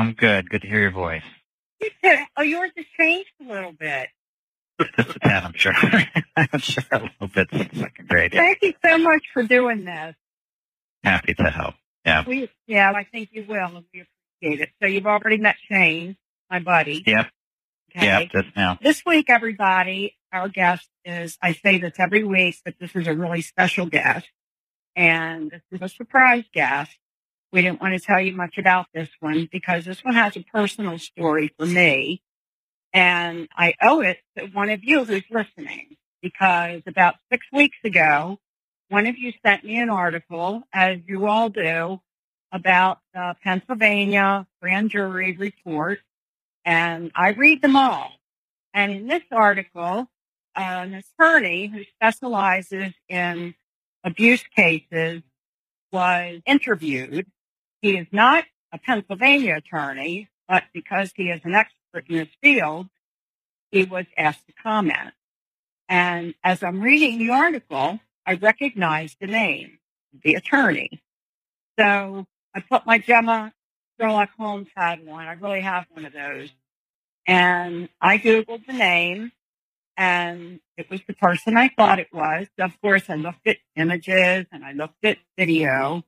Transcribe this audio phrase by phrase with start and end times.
[0.00, 0.48] I'm good.
[0.48, 1.22] Good to hear your voice.
[1.78, 2.16] You too.
[2.34, 4.08] Oh, yours has changed a little bit.
[4.96, 5.74] Just a tad, I'm sure.
[6.36, 8.32] I'm sure a little bit since second grade.
[8.32, 8.40] Yeah.
[8.40, 10.14] Thank you so much for doing this.
[11.04, 11.74] Happy to help.
[12.06, 12.24] Yeah.
[12.26, 14.06] We, yeah, I think you will, and we
[14.40, 14.70] appreciate it.
[14.80, 16.16] So you've already met Shane,
[16.50, 17.04] my buddy.
[17.06, 17.26] Yep.
[17.94, 18.06] Okay.
[18.06, 18.30] Yep.
[18.32, 18.78] Just now.
[18.80, 23.12] This week, everybody, our guest is, I say this every week, but this is a
[23.12, 24.26] really special guest.
[24.96, 26.96] And this is a surprise guest.
[27.52, 30.42] We didn't want to tell you much about this one because this one has a
[30.42, 32.22] personal story for me.
[32.92, 38.38] And I owe it to one of you who's listening because about six weeks ago,
[38.88, 42.00] one of you sent me an article, as you all do,
[42.52, 46.00] about the Pennsylvania grand jury report.
[46.64, 48.12] And I read them all.
[48.74, 50.08] And in this article,
[50.54, 53.54] an attorney who specializes in
[54.04, 55.22] abuse cases
[55.92, 57.26] was interviewed.
[57.80, 62.88] He is not a Pennsylvania attorney, but because he is an expert in this field,
[63.70, 65.12] he was asked to comment.
[65.88, 69.78] And as I'm reading the article, I recognized the name,
[70.22, 71.02] the attorney.
[71.78, 73.52] So I put my Gemma
[73.98, 75.20] Sherlock Holmes hat on.
[75.26, 76.50] I really have one of those.
[77.26, 79.32] And I Googled the name
[79.96, 82.46] and it was the person I thought it was.
[82.58, 86.04] Of course, I looked at images and I looked at video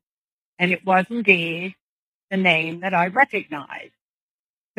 [0.58, 1.74] and it was indeed
[2.30, 3.92] the name that I recognized.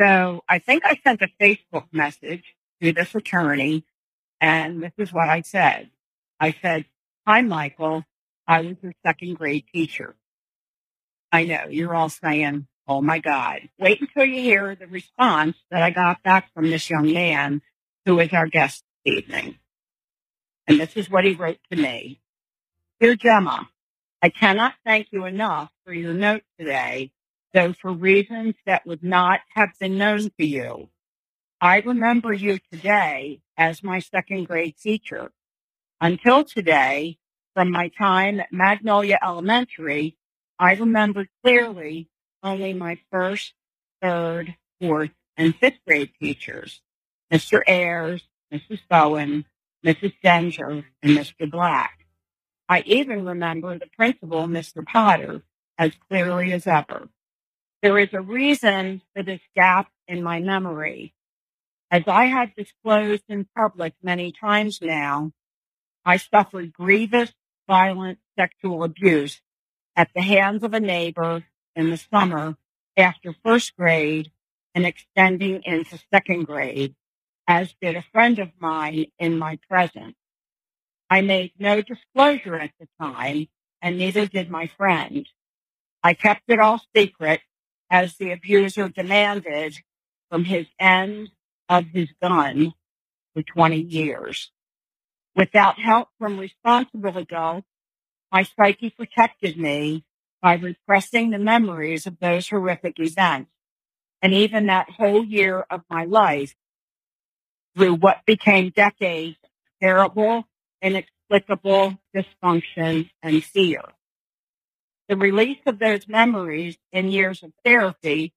[0.00, 3.84] So I think I sent a Facebook message to this attorney
[4.40, 5.90] and this is what I said.
[6.40, 6.86] I said,
[7.26, 8.04] Hi, Michael.
[8.46, 10.16] I was your second grade teacher.
[11.32, 13.62] I know you're all saying, Oh my God.
[13.78, 17.62] Wait until you hear the response that I got back from this young man
[18.06, 19.58] who is our guest this evening.
[20.66, 22.20] And this is what he wrote to me.
[23.00, 23.68] Dear Gemma,
[24.24, 27.12] I cannot thank you enough for your note today,
[27.52, 30.88] though for reasons that would not have been known to you.
[31.60, 35.30] I remember you today as my second grade teacher.
[36.00, 37.18] Until today,
[37.52, 40.16] from my time at Magnolia Elementary,
[40.58, 42.08] I remember clearly
[42.42, 43.52] only my first,
[44.00, 46.80] third, fourth, and fifth grade teachers,
[47.30, 47.60] Mr.
[47.68, 48.80] Ayers, Mrs.
[48.88, 49.44] Bowen,
[49.84, 50.14] Mrs.
[50.22, 51.50] Denver, and Mr.
[51.50, 52.03] Black.
[52.68, 54.84] I even remember the principal, Mr.
[54.86, 55.42] Potter,
[55.78, 57.08] as clearly as ever.
[57.82, 61.14] There is a reason for this gap in my memory.
[61.90, 65.32] As I have disclosed in public many times now,
[66.04, 67.32] I suffered grievous,
[67.68, 69.40] violent sexual abuse
[69.96, 71.44] at the hands of a neighbor
[71.76, 72.56] in the summer
[72.96, 74.30] after first grade
[74.74, 76.94] and extending into second grade,
[77.46, 80.16] as did a friend of mine in my presence.
[81.14, 83.46] I made no disclosure at the time,
[83.80, 85.28] and neither did my friend.
[86.02, 87.40] I kept it all secret
[87.88, 89.76] as the abuser demanded
[90.28, 91.28] from his end
[91.68, 92.74] of his gun
[93.32, 94.50] for 20 years.
[95.36, 97.68] Without help from responsible adults,
[98.32, 100.04] my psyche protected me
[100.42, 103.52] by repressing the memories of those horrific events.
[104.20, 106.56] And even that whole year of my life
[107.76, 109.50] through what became decades of
[109.80, 110.48] terrible,
[110.84, 113.82] inexplicable dysfunction and fear.
[115.08, 118.34] The release of those memories in years of therapy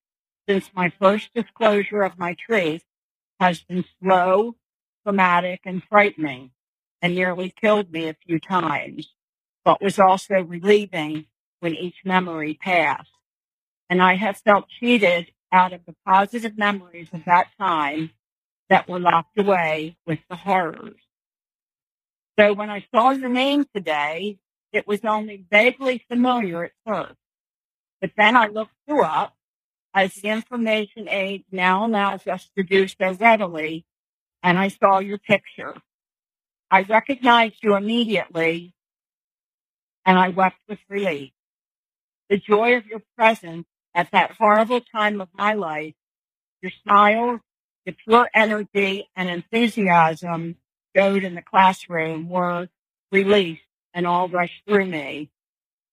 [0.50, 2.84] since my first disclosure of my truth
[3.40, 4.56] has been slow,
[5.06, 6.52] traumatic, and frightening
[7.02, 9.14] and nearly killed me a few times,
[9.66, 11.28] but was also relieving
[11.62, 13.12] when each memory passed.
[13.90, 18.12] And I have felt cheated out of the positive memories of that time
[18.70, 20.96] that were locked away with the horrors.
[22.40, 24.38] So when I saw your name today,
[24.72, 27.16] it was only vaguely familiar at first.
[28.00, 29.36] But then I looked you up
[29.94, 33.86] as the information age now allows us to do so readily,
[34.44, 35.74] and I saw your picture.
[36.70, 38.76] I recognized you immediately,
[40.06, 41.32] and I wept with relief.
[42.30, 45.96] The joy of your presence at that horrible time of my life,
[46.62, 47.40] your smile,
[47.88, 50.58] the pure energy and enthusiasm
[50.96, 52.70] showed in the classroom were
[53.12, 53.62] released
[53.94, 55.30] and all rushed through me.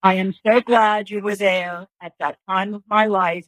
[0.03, 3.47] I am so glad you were there at that time of my life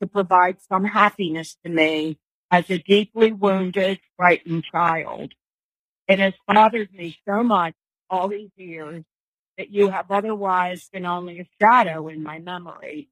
[0.00, 2.18] to provide some happiness to me
[2.50, 5.32] as a deeply wounded, frightened child.
[6.08, 7.74] It has bothered me so much
[8.08, 9.04] all these years
[9.58, 13.08] that you have otherwise been only a shadow in my memory.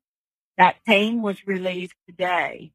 [0.56, 2.72] That pain was relieved today.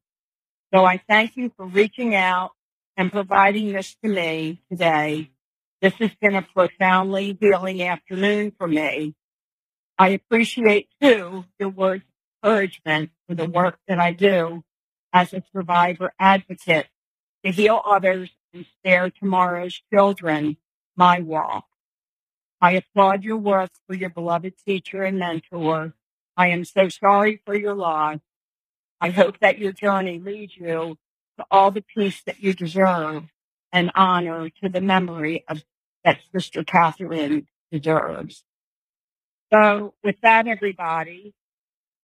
[0.72, 2.52] So I thank you for reaching out
[2.96, 5.30] and providing this to me today.
[5.80, 9.14] This has been a profoundly healing afternoon for me.
[9.98, 12.04] I appreciate too your words
[12.42, 14.64] of encouragement for the work that I do
[15.12, 16.88] as a survivor advocate
[17.44, 20.56] to heal others and spare tomorrow's children
[20.96, 21.66] my walk.
[22.60, 25.94] I applaud your work for your beloved teacher and mentor.
[26.36, 28.18] I am so sorry for your loss.
[29.00, 30.96] I hope that your journey leads you
[31.38, 33.24] to all the peace that you deserve
[33.72, 35.62] and honor to the memory of
[36.04, 38.44] that Sister Catherine deserves.
[39.52, 41.34] So with that, everybody,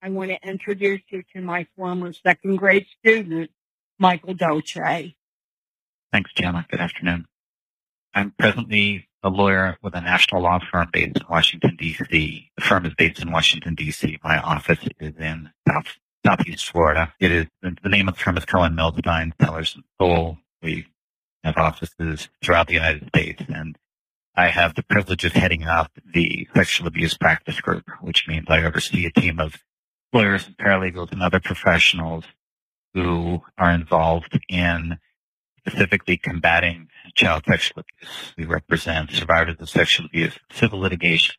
[0.02, 3.50] I want to introduce you to my former second grade student,
[3.98, 5.14] Michael Dolce.
[6.12, 6.66] Thanks, Gemma.
[6.70, 7.26] Good afternoon.
[8.14, 12.50] I'm presently a lawyer with a national law firm based in Washington, D.C.
[12.56, 14.18] The firm is based in Washington, D.C.
[14.24, 17.12] My office is in South, Southeast Florida.
[17.18, 20.38] It is, the name of the firm is Cohen Milstein Sellers and Toll.
[20.62, 20.86] We
[21.44, 23.76] have offices throughout the United States and
[24.36, 28.62] I have the privilege of heading up the sexual abuse practice group, which means I
[28.62, 29.56] oversee a team of
[30.12, 32.24] lawyers and paralegals and other professionals
[32.94, 34.98] who are involved in
[35.58, 38.32] specifically combating child sexual abuse.
[38.36, 41.34] We represent survivors of sexual abuse, civil litigation,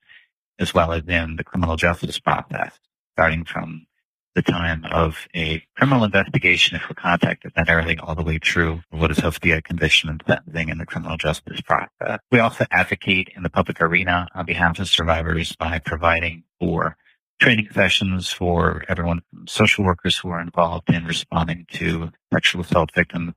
[0.59, 2.79] as well as in the criminal justice process,
[3.15, 3.87] starting from
[4.35, 8.81] the time of a criminal investigation if we're contacted, then everything all the way through
[8.89, 12.19] what is hopefully a conviction and sentencing in the criminal justice process.
[12.31, 16.95] We also advocate in the public arena on behalf of survivors by providing for
[17.39, 23.33] training sessions for everyone social workers who are involved in responding to sexual assault victims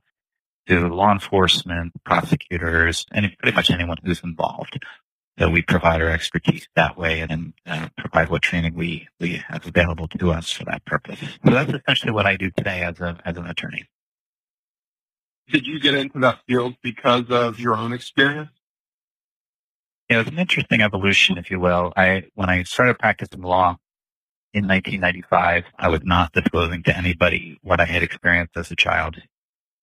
[0.67, 4.79] to law enforcement, prosecutors, and pretty much anyone who's involved.
[5.37, 9.43] So we provide our expertise that way and then uh, provide what training we, we
[9.49, 11.19] have available to us for that purpose.
[11.19, 13.85] So that's essentially what I do today as a, as an attorney.
[15.51, 18.49] Did you get into that field because of your own experience?
[20.09, 21.91] Yeah, it was an interesting evolution, if you will.
[21.97, 23.77] I, when I started practicing law
[24.53, 29.17] in 1995, I was not disclosing to anybody what I had experienced as a child.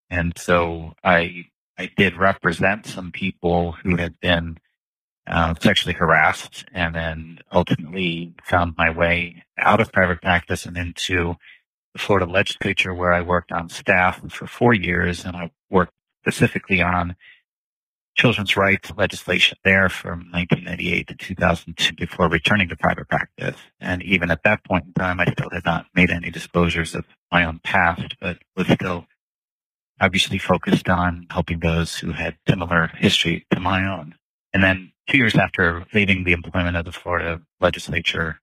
[0.09, 1.47] And so I,
[1.79, 4.59] I did represent some people who had been
[5.27, 11.37] uh, sexually harassed and then ultimately found my way out of private practice and into
[11.93, 15.93] the Florida legislature where I worked on staff for four years and I worked
[16.23, 17.17] specifically on
[18.15, 23.57] children's rights legislation there from 1998 to 2002 before returning to private practice.
[23.81, 27.05] And even at that point in time, I still had not made any disclosures of
[27.31, 29.07] my own past, but was still
[30.01, 34.15] obviously focused on helping those who had similar history to my own.
[34.53, 38.41] And then two years after leaving the employment of the Florida legislature,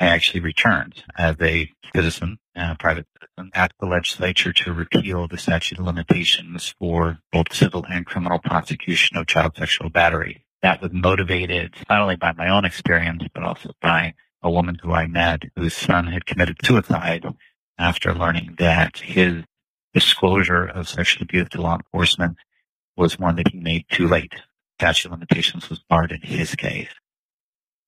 [0.00, 5.38] I actually returned as a citizen, a private citizen, asked the legislature to repeal the
[5.38, 10.44] statute of limitations for both civil and criminal prosecution of child sexual battery.
[10.62, 14.92] That was motivated not only by my own experience, but also by a woman who
[14.92, 17.26] I met whose son had committed suicide
[17.76, 19.44] after learning that his
[19.94, 22.36] disclosure of sexual abuse to law enforcement
[22.96, 24.34] was one that he made too late.
[24.78, 26.88] Statute of limitations was barred in his case.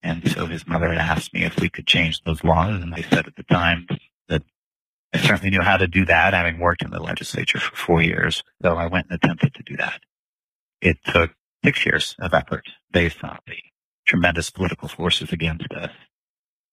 [0.03, 2.83] And so his mother had asked me if we could change those laws.
[2.83, 3.87] And I said at the time
[4.29, 4.43] that
[5.13, 8.43] I certainly knew how to do that, having worked in the legislature for four years.
[8.63, 10.01] So I went and attempted to do that.
[10.81, 11.33] It took
[11.65, 13.57] six years of effort based on the
[14.07, 15.91] tremendous political forces against us.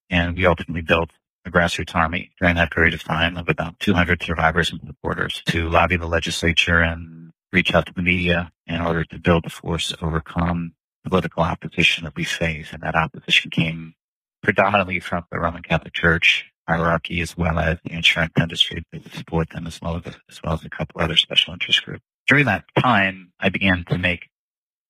[0.09, 1.11] And we ultimately built
[1.45, 5.69] a grassroots army during that period of time of about 200 survivors and supporters to
[5.69, 7.26] lobby the legislature and
[7.57, 10.73] reach out to the media in order to build a force to overcome
[11.03, 12.67] political opposition that we face.
[12.71, 13.95] And that opposition came
[14.43, 19.49] predominantly from the Roman Catholic Church hierarchy as well as the insurance industry that support
[19.49, 22.03] them as well as, as well as a couple other special interest groups.
[22.27, 24.29] During that time, I began to make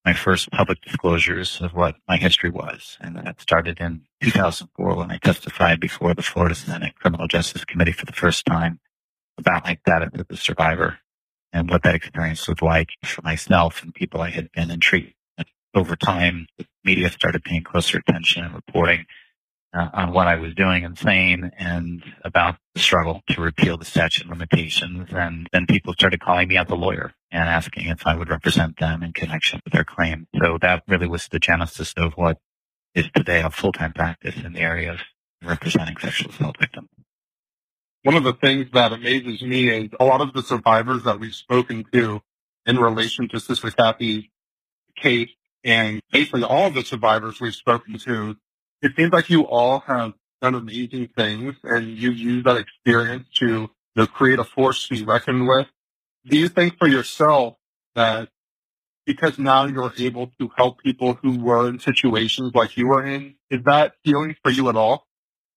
[0.04, 2.98] my first public disclosures of what my history was.
[3.00, 7.94] And that started in 2004 when I testified before the Florida Senate Criminal Justice Committee
[7.94, 8.82] for the first time
[9.38, 11.00] about my status as a survivor
[11.54, 15.16] and what that experience was like for myself and people I had been in treatment.
[15.76, 19.06] Over time, the media started paying closer attention and reporting
[19.74, 23.86] uh, on what I was doing and saying and about the struggle to repeal the
[23.86, 25.10] statute of limitations.
[25.12, 28.80] And then people started calling me out the lawyer and asking if I would represent
[28.80, 30.28] them in connection with their claim.
[30.42, 32.38] So that really was the genesis of what
[32.96, 35.00] is today a full-time practice in the area of
[35.44, 36.90] representing sexual assault victims.
[38.04, 41.36] One of the things that amazes me is a lot of the survivors that we've
[41.36, 42.22] spoken to
[42.66, 44.26] in relation to Sister Cathy's
[44.98, 45.30] case
[45.64, 48.38] and basically all of the survivors we've spoken to
[48.82, 53.48] it seems like you all have done amazing things and you use that experience to
[53.48, 55.68] you know, create a force to be reckoned with.
[56.26, 57.56] Do you think for yourself
[57.96, 58.30] that
[59.08, 63.36] because now you're able to help people who were in situations like you were in,
[63.52, 65.07] is that healing for you at all?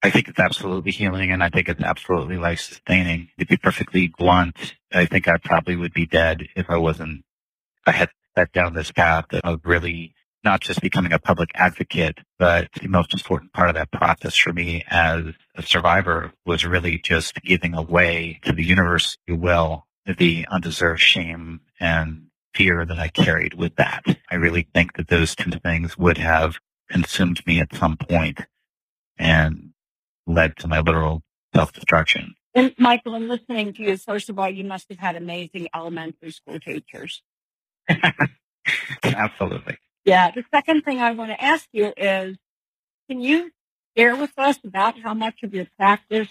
[0.03, 3.29] I think it's absolutely healing and I think it's absolutely life sustaining.
[3.39, 7.23] To be perfectly blunt, I think I probably would be dead if I wasn't,
[7.87, 12.69] I had set down this path of really not just becoming a public advocate, but
[12.81, 17.35] the most important part of that process for me as a survivor was really just
[17.43, 19.87] giving away to the universe, if you will,
[20.19, 24.03] the undeserved shame and fear that I carried with that.
[24.31, 26.57] I really think that those two things would have
[26.89, 28.41] consumed me at some point
[29.19, 29.73] and
[30.33, 31.23] led to my literal
[31.55, 32.35] self destruction.
[32.55, 36.33] And Michael, in listening to you, first of all, you must have had amazing elementary
[36.33, 37.23] school teachers.
[39.05, 39.79] Absolutely.
[40.05, 40.31] Yeah.
[40.31, 42.37] The second thing I want to ask you is,
[43.09, 43.51] can you
[43.97, 46.29] share with us about how much of your practice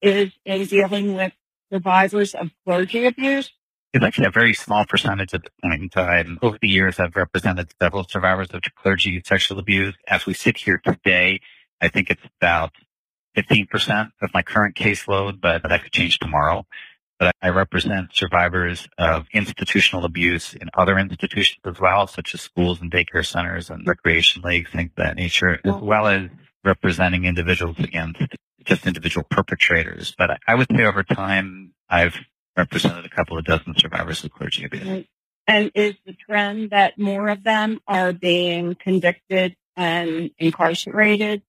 [0.00, 1.32] is in dealing with
[1.72, 3.50] survivors of clergy abuse?
[3.94, 6.38] It's actually a very small percentage at this point in time.
[6.42, 9.94] Over the years, I've represented several survivors of clergy sexual abuse.
[10.06, 11.40] As we sit here today,
[11.80, 12.72] I think it's about
[13.42, 16.66] 15% of my current caseload, but that could change tomorrow.
[17.18, 22.80] But I represent survivors of institutional abuse in other institutions as well, such as schools
[22.80, 26.30] and daycare centers and recreation leagues, things of that nature, as well as
[26.64, 28.20] representing individuals against
[28.64, 30.14] just individual perpetrators.
[30.16, 32.16] But I would say over time, I've
[32.56, 35.06] represented a couple of dozen survivors of clergy abuse.
[35.46, 41.42] And is the trend that more of them are being convicted and incarcerated?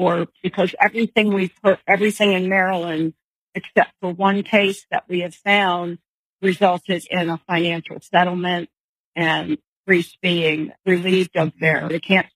[0.00, 3.12] Or because everything we've put, everything in Maryland,
[3.54, 5.98] except for one case that we have found,
[6.40, 8.70] resulted in a financial settlement
[9.14, 12.26] and priests being relieved of their, they can't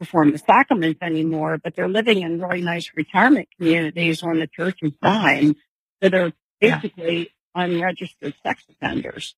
[0.00, 4.90] perform the sacraments anymore, but they're living in really nice retirement communities on the church's
[5.00, 5.54] dime
[6.00, 9.36] that are basically unregistered sex offenders.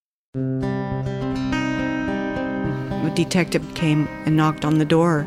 [3.05, 5.27] A detective came and knocked on the door,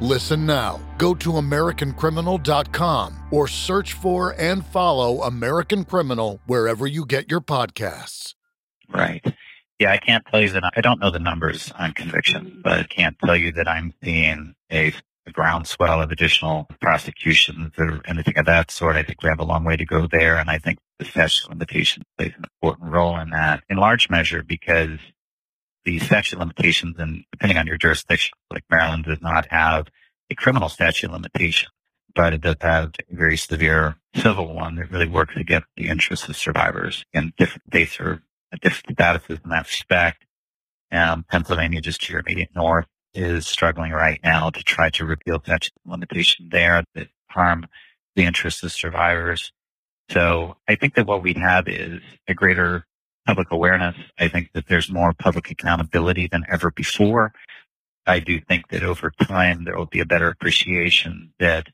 [0.00, 0.80] Listen now.
[0.96, 8.34] Go to AmericanCriminal.com or search for and follow American Criminal wherever you get your podcasts.
[8.88, 9.24] Right.
[9.78, 12.82] Yeah, I can't tell you that I don't know the numbers on conviction, but I
[12.84, 14.92] can't tell you that I'm seeing a,
[15.34, 18.96] groundswell of additional prosecutions or anything of that sort.
[18.96, 20.38] I think we have a long way to go there.
[20.38, 24.42] And I think the of limitations plays an important role in that in large measure
[24.42, 24.98] because
[25.84, 29.88] the statute limitations and depending on your jurisdiction, like Maryland does not have
[30.30, 31.68] a criminal statute limitation,
[32.14, 36.28] but it does have a very severe civil one that really works against the interests
[36.28, 37.04] of survivors.
[37.14, 40.24] And different states are at different statuses in that respect.
[40.90, 45.40] Um, Pennsylvania, just to your immediate north, is struggling right now to try to repeal
[45.42, 47.66] statute limitation there that harm
[48.16, 49.52] the interests of survivors.
[50.10, 52.86] So I think that what we have is a greater
[53.28, 53.96] public awareness.
[54.18, 57.26] I think that there's more public accountability than ever before.
[58.06, 61.64] I do think that over time there will be a better appreciation that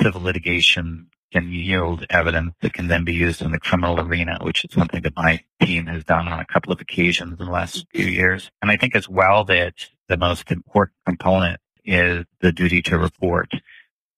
[0.00, 0.86] civil litigation
[1.32, 5.02] can yield evidence that can then be used in the criminal arena, which is something
[5.02, 8.50] that my team has done on a couple of occasions in the last few years.
[8.62, 9.74] And I think as well that
[10.08, 13.50] the most important component is the duty to report.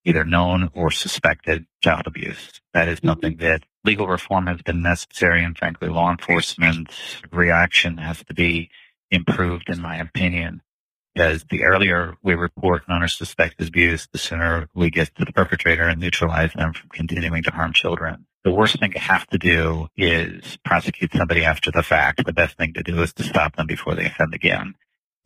[0.07, 2.61] either known or suspected child abuse.
[2.73, 3.09] That is mm-hmm.
[3.09, 8.69] nothing that legal reform has been necessary and frankly law enforcement's reaction has to be
[9.11, 10.61] improved in my opinion
[11.17, 15.33] because the earlier we report known or suspected abuse, the sooner we get to the
[15.33, 18.27] perpetrator and neutralize them from continuing to harm children.
[18.45, 22.25] The worst thing to have to do is prosecute somebody after the fact.
[22.27, 24.75] The best thing to do is to stop them before they offend again.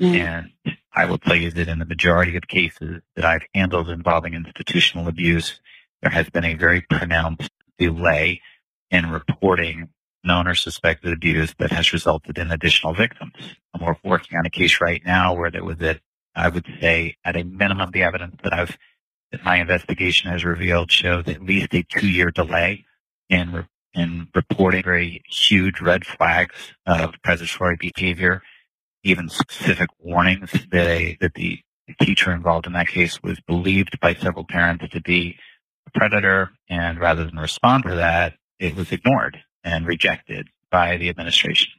[0.01, 0.15] Mm.
[0.15, 4.35] And I will tell you that in the majority of cases that I've handled involving
[4.35, 5.61] institutional abuse,
[6.03, 8.43] there has been a very pronounced delay
[8.91, 9.89] in reporting
[10.25, 13.35] known or suspected abuse that has resulted in additional victims.
[13.73, 16.01] And we're working on a case right now where there was a,
[16.35, 18.77] I would say, at a minimum, the evidence that I've,
[19.33, 22.85] that my investigation has revealed shows at least a two year delay
[23.29, 26.55] in, re- in reporting very huge red flags
[26.87, 28.43] of predatory behavior,
[29.05, 31.61] even specific warnings that a, that the
[32.01, 35.39] teacher involved in that case was believed by several parents to be
[35.87, 36.51] a predator.
[36.69, 41.73] And rather than respond to that, it was ignored and rejected by the administration.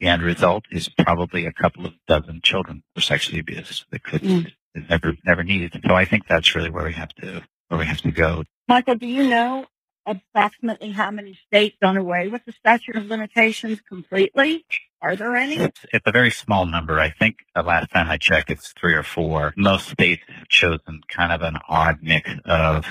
[0.00, 4.22] The end result is probably a couple of dozen children were sexually abused that could
[4.22, 4.52] mm.
[4.74, 5.80] never never needed.
[5.86, 8.44] So I think that's really where we have to where we have to go.
[8.68, 9.66] Michael, do you know
[10.06, 14.64] approximately how many states done away with the statute of limitations completely?
[15.02, 15.56] Are there any?
[15.56, 16.98] It's, it's a very small number.
[16.98, 19.54] I think the last time I checked, it's three or four.
[19.56, 22.86] Most states have chosen kind of an odd mix of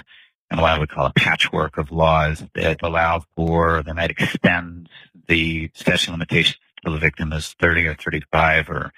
[0.49, 4.89] and what I would call a patchwork of laws that allow for, that might extend
[5.27, 8.91] the statute limitations to the victim as 30 or 35 or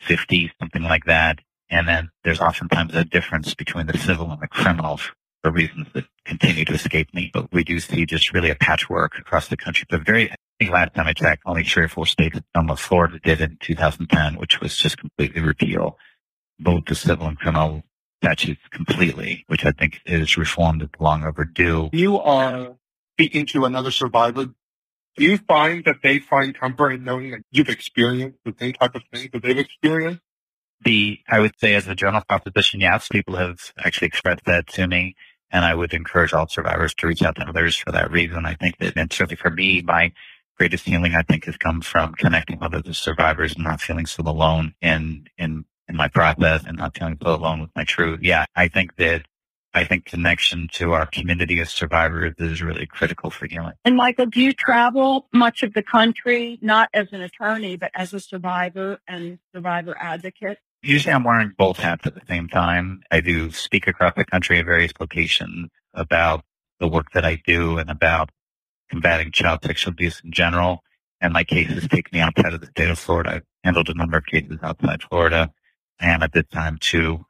[0.00, 1.40] 50, something like that.
[1.68, 4.98] And then there's oftentimes a difference between the civil and the criminal
[5.42, 7.30] for reasons that continue to escape me.
[7.32, 9.86] But we do see just really a patchwork across the country.
[9.90, 13.18] But very, I think last time I checked, only three or four states, almost Florida
[13.22, 15.98] did in 2010, which was just completely repeal
[16.58, 17.82] both the civil and criminal
[18.24, 21.90] statutes completely, which I think is reformed long overdue.
[21.92, 22.76] You are
[23.14, 24.46] speaking to another survivor.
[25.16, 28.94] Do you find that they find comfort in knowing that you've experienced the same type
[28.94, 30.22] of things that they've experienced?
[30.84, 34.86] The, I would say as a general proposition, yes, people have actually expressed that to
[34.86, 35.14] me.
[35.50, 38.44] And I would encourage all survivors to reach out to others for that reason.
[38.44, 40.12] I think that, and certainly for me, my
[40.58, 44.24] greatest healing, I think, has come from connecting with other survivors and not feeling so
[44.26, 48.20] alone in, in in my process and not feeling so alone with my truth.
[48.22, 49.26] Yeah, I think that
[49.76, 53.72] I think connection to our community of survivors is really critical for healing.
[53.84, 58.14] And Michael, do you travel much of the country, not as an attorney, but as
[58.14, 60.58] a survivor and survivor advocate?
[60.82, 63.02] Usually I'm wearing both hats at the same time.
[63.10, 66.44] I do speak across the country at various locations about
[66.78, 68.30] the work that I do and about
[68.90, 70.84] combating child sexual abuse in general.
[71.20, 73.36] And my cases take me outside of the state of Florida.
[73.36, 75.50] I've handled a number of cases outside Florida
[76.04, 77.24] and at this time too,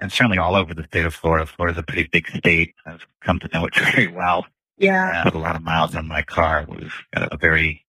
[0.00, 1.46] and certainly all over the state of Florida.
[1.46, 2.74] Florida's a pretty big state.
[2.86, 4.46] I've come to know it very well.
[4.76, 5.20] Yeah.
[5.20, 6.66] I put a lot of miles on my car.
[6.68, 7.84] We've got a very,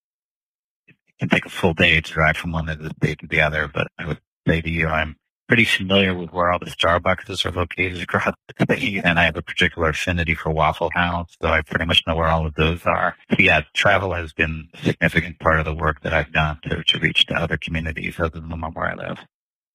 [0.87, 3.27] it can take a full day to drive from one end of the state to
[3.27, 5.15] the other, but I would say to you, I'm
[5.47, 9.35] pretty familiar with where all the Starbucks are located across the state, and I have
[9.35, 12.83] a particular affinity for Waffle House, so I pretty much know where all of those
[12.85, 13.15] are.
[13.29, 16.83] But yeah, travel has been a significant part of the work that I've done to,
[16.83, 19.19] to reach to other communities other than the one where I live.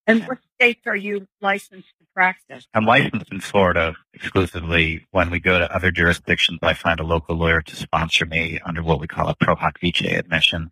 [0.07, 2.67] And what states are you licensed to practice?
[2.75, 5.07] I'm licensed in Florida exclusively.
[5.11, 8.83] When we go to other jurisdictions, I find a local lawyer to sponsor me under
[8.83, 10.71] what we call a pro hac vice admission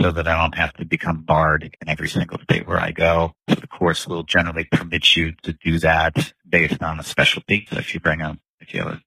[0.00, 3.32] so that I don't have to become barred in every single state where I go.
[3.48, 7.66] So the course will generally permit you to do that based on a specialty.
[7.70, 9.02] So if you bring a, if you have a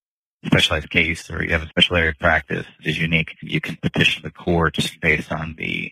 [0.45, 3.77] specialized case or you have a special area of practice that is unique, you can
[3.77, 5.91] petition the courts based on the,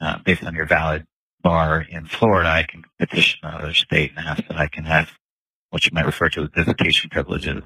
[0.00, 1.06] uh, based on your valid
[1.42, 5.12] bar in Florida, I can petition another state and ask that I can have
[5.70, 7.62] what you might refer to as visitation privileges,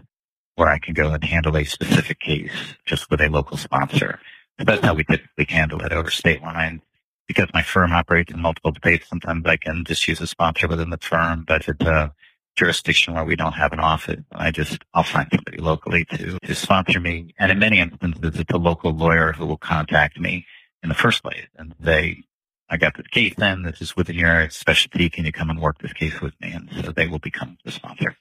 [0.55, 2.53] where I can go and handle a specific case
[2.85, 4.21] just with a local sponsor.
[4.59, 6.81] So that's how we typically handle it over state lines.
[7.29, 10.91] Because my firm operates in multiple states, sometimes I can just use a sponsor within
[10.91, 12.15] the firm, but it's a
[12.57, 16.55] jurisdiction where we don't have an office, I just, I'll find somebody locally to, to
[16.55, 17.35] sponsor me.
[17.39, 20.47] And in many instances, it's a local lawyer who will contact me
[20.83, 22.25] in the first place and they
[22.69, 23.63] I got this case in.
[23.63, 25.09] This is within your specialty.
[25.09, 26.53] Can you come and work this case with me?
[26.53, 28.17] And so they will become the sponsor.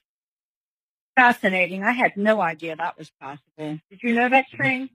[1.16, 1.82] Fascinating.
[1.82, 3.78] I had no idea that was possible.
[3.90, 4.90] Did you know that, Shane?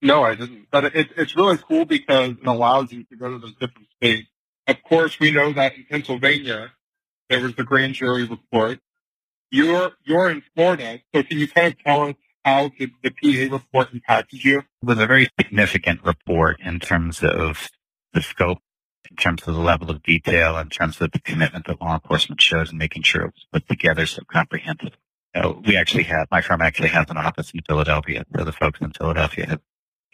[0.00, 0.68] No, I didn't.
[0.70, 4.28] But it, it's really cool because it allows you to go to those different states.
[4.66, 6.72] Of course, we know that in Pennsylvania,
[7.28, 8.78] there was the grand jury report.
[9.50, 11.00] You're, you're in Florida.
[11.14, 14.58] So can you kind of tell us how the, the PA report impacted you?
[14.60, 17.68] It was a very significant report in terms of
[18.12, 18.58] the scope
[19.10, 22.40] in terms of the level of detail, in terms of the commitment that law enforcement
[22.40, 24.96] shows in making sure it was put together so comprehensive.
[25.34, 28.24] uh, we actually have, my firm actually has an office in Philadelphia.
[28.36, 29.60] So the folks in Philadelphia have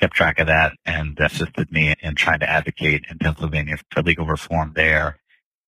[0.00, 4.26] kept track of that and assisted me in trying to advocate in Pennsylvania for legal
[4.26, 5.18] reform there.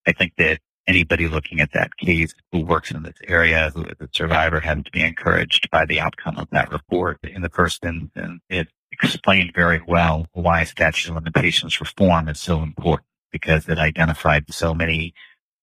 [0.06, 3.96] I think that anybody looking at that case who works in this area, who is
[4.00, 7.18] a survivor, had to be encouraged by the outcome of that report.
[7.22, 12.62] In the first instance, it explained very well why statute of limitations reform is so
[12.62, 15.12] important because it identified so many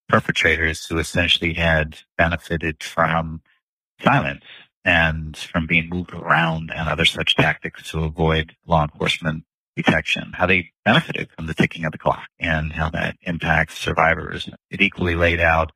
[0.09, 3.41] perpetrators who essentially had benefited from
[4.03, 4.43] silence
[4.83, 9.45] and from being moved around and other such tactics to avoid law enforcement
[9.77, 14.49] detection, how they benefited from the ticking of the clock and how that impacts survivors.
[14.69, 15.71] It equally laid out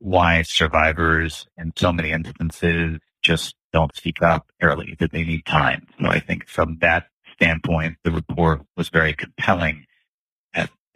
[0.00, 5.86] why survivors in so many instances just don't speak up early, that they need time.
[6.00, 9.84] So I think from that standpoint, the report was very compelling.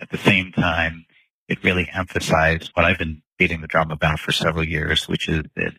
[0.01, 1.07] At, the same time,
[1.49, 5.45] it really emphasized what I've been beating the drum about for several years, which is
[5.57, 5.75] that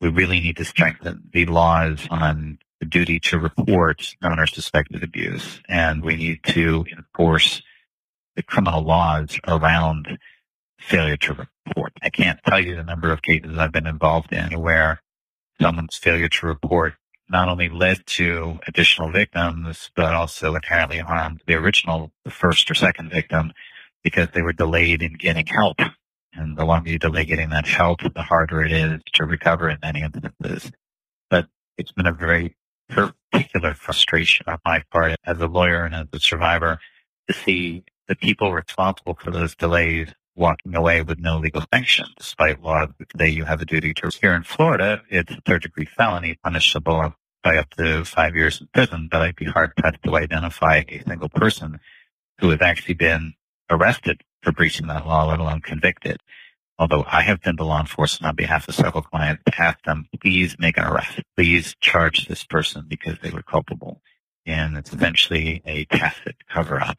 [0.00, 5.02] we really need to strengthen the laws on the duty to report known or suspected
[5.02, 5.60] abuse.
[5.68, 7.62] And we need to enforce
[8.34, 10.18] the criminal laws around
[10.78, 11.92] failure to report.
[12.02, 15.00] I can't tell you the number of cases I've been involved in where
[15.60, 16.94] someone's failure to report
[17.28, 22.74] not only led to additional victims, but also inherently harmed the original, the first or
[22.74, 23.52] second victim
[24.04, 25.78] because they were delayed in getting help.
[26.32, 29.78] And the longer you delay getting that help, the harder it is to recover in
[29.82, 30.70] many instances.
[31.30, 32.54] But it's been a very
[32.88, 36.78] particular frustration on my part as a lawyer and as a survivor
[37.28, 42.62] to see the people responsible for those delays walking away with no legal sanction, despite
[42.62, 44.10] law today you have a duty to.
[44.20, 48.68] Here in Florida, it's a third degree felony punishable by up to five years in
[48.72, 51.80] prison, but I'd be hard pressed to identify a single person
[52.38, 53.34] who has actually been
[53.70, 56.20] arrested for breaching that law, let alone convicted
[56.78, 60.08] although I have been to law enforcement on behalf of several clients to ask them,
[60.20, 61.20] please make an arrest.
[61.36, 64.02] Please charge this person because they were culpable.
[64.44, 66.98] And it's eventually a tacit cover up.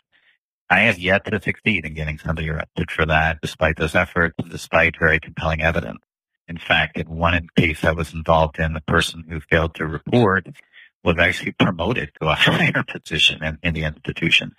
[0.70, 5.00] I have yet to succeed in getting somebody arrested for that, despite those efforts, despite
[5.00, 6.00] very compelling evidence.
[6.48, 10.48] In fact, in one case I was involved in, the person who failed to report
[11.04, 14.54] was actually promoted to a higher position in, in the institution.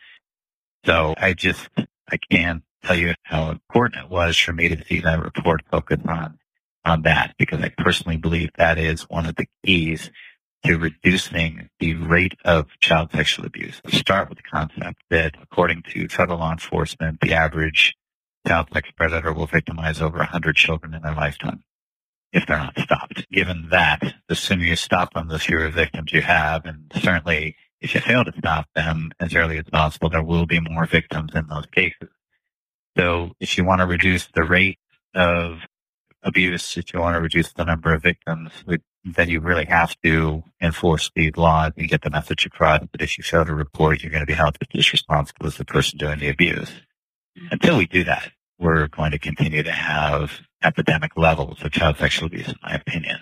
[0.86, 5.00] So I just, I can't tell you how important it was for me to see
[5.00, 6.38] that report focus on
[6.84, 10.10] on that because I personally believe that is one of the keys
[10.64, 13.80] to reducing the rate of child sexual abuse.
[13.84, 17.96] Let's start with the concept that according to federal law enforcement, the average
[18.46, 21.62] child sex predator will victimize over 100 children in their lifetime
[22.32, 23.30] if they're not stopped.
[23.30, 26.64] Given that, the sooner you stop them, the fewer victims you have.
[26.66, 30.60] And certainly if you fail to stop them as early as possible, there will be
[30.60, 32.08] more victims in those cases.
[32.96, 34.78] So if you want to reduce the rate
[35.14, 35.60] of
[36.22, 38.50] abuse, if you want to reduce the number of victims,
[39.14, 43.18] then you really have to enforce these law and get the message across that if
[43.18, 46.18] you fail to report, you're going to be held as responsible as the person doing
[46.18, 46.72] the abuse.
[47.50, 52.26] Until we do that, we're going to continue to have epidemic levels of child sexual
[52.26, 53.18] abuse, in my opinion.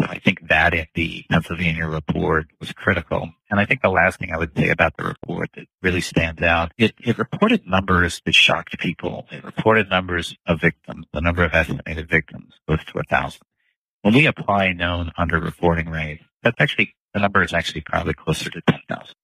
[0.00, 3.30] So I think that in the Pennsylvania report was critical.
[3.50, 6.40] And I think the last thing I would say about the report that really stands
[6.40, 9.26] out, it, it reported numbers that shocked people.
[9.30, 13.42] It reported numbers of victims, the number of estimated victims close to a thousand.
[14.02, 18.60] When we apply known underreporting rate, that's actually, the number is actually probably closer to
[18.68, 19.14] 10,000.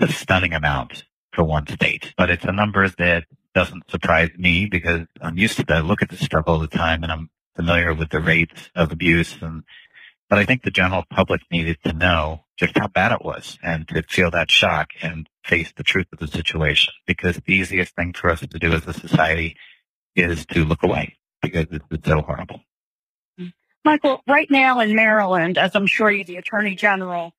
[0.00, 4.66] It's a stunning amount for one state, but it's a number that doesn't surprise me
[4.66, 5.78] because I'm used to that.
[5.78, 8.92] I look at this stuff all the time and I'm familiar with the rates of
[8.92, 9.64] abuse and
[10.28, 13.86] but I think the general public needed to know just how bad it was and
[13.88, 18.14] to feel that shock and face the truth of the situation because the easiest thing
[18.14, 19.56] for us to do as a society
[20.16, 22.62] is to look away because it's so horrible.
[23.84, 27.32] Michael, right now in Maryland, as I'm sure you, the Attorney General,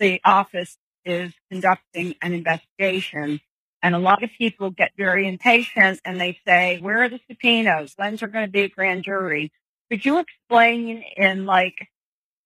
[0.00, 3.40] the office is conducting an investigation.
[3.82, 7.94] And a lot of people get very impatient and they say, where are the subpoenas?
[7.96, 9.52] When's there going to be a grand jury?
[9.90, 11.88] Could you explain in like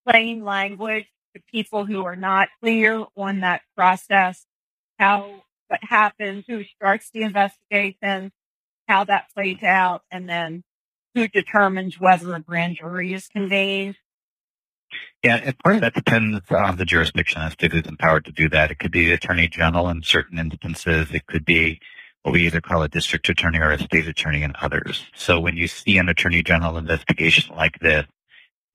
[0.08, 4.44] plain language to people who are not clear on that process,
[4.98, 8.32] how what happens, who starts the investigation,
[8.88, 10.64] how that plays out, and then
[11.16, 13.96] who determines whether a grand jury is convened.
[15.22, 18.70] Yeah, part of that depends on the jurisdiction as to who's empowered to do that.
[18.70, 21.10] It could be the attorney general in certain instances.
[21.10, 21.80] It could be
[22.22, 25.06] what we either call a district attorney or a state attorney in others.
[25.14, 28.06] So when you see an attorney general investigation like this,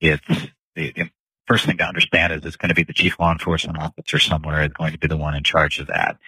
[0.00, 0.26] it's
[0.74, 1.10] the
[1.46, 4.64] first thing to understand is it's going to be the chief law enforcement officer somewhere
[4.64, 6.18] is going to be the one in charge of that.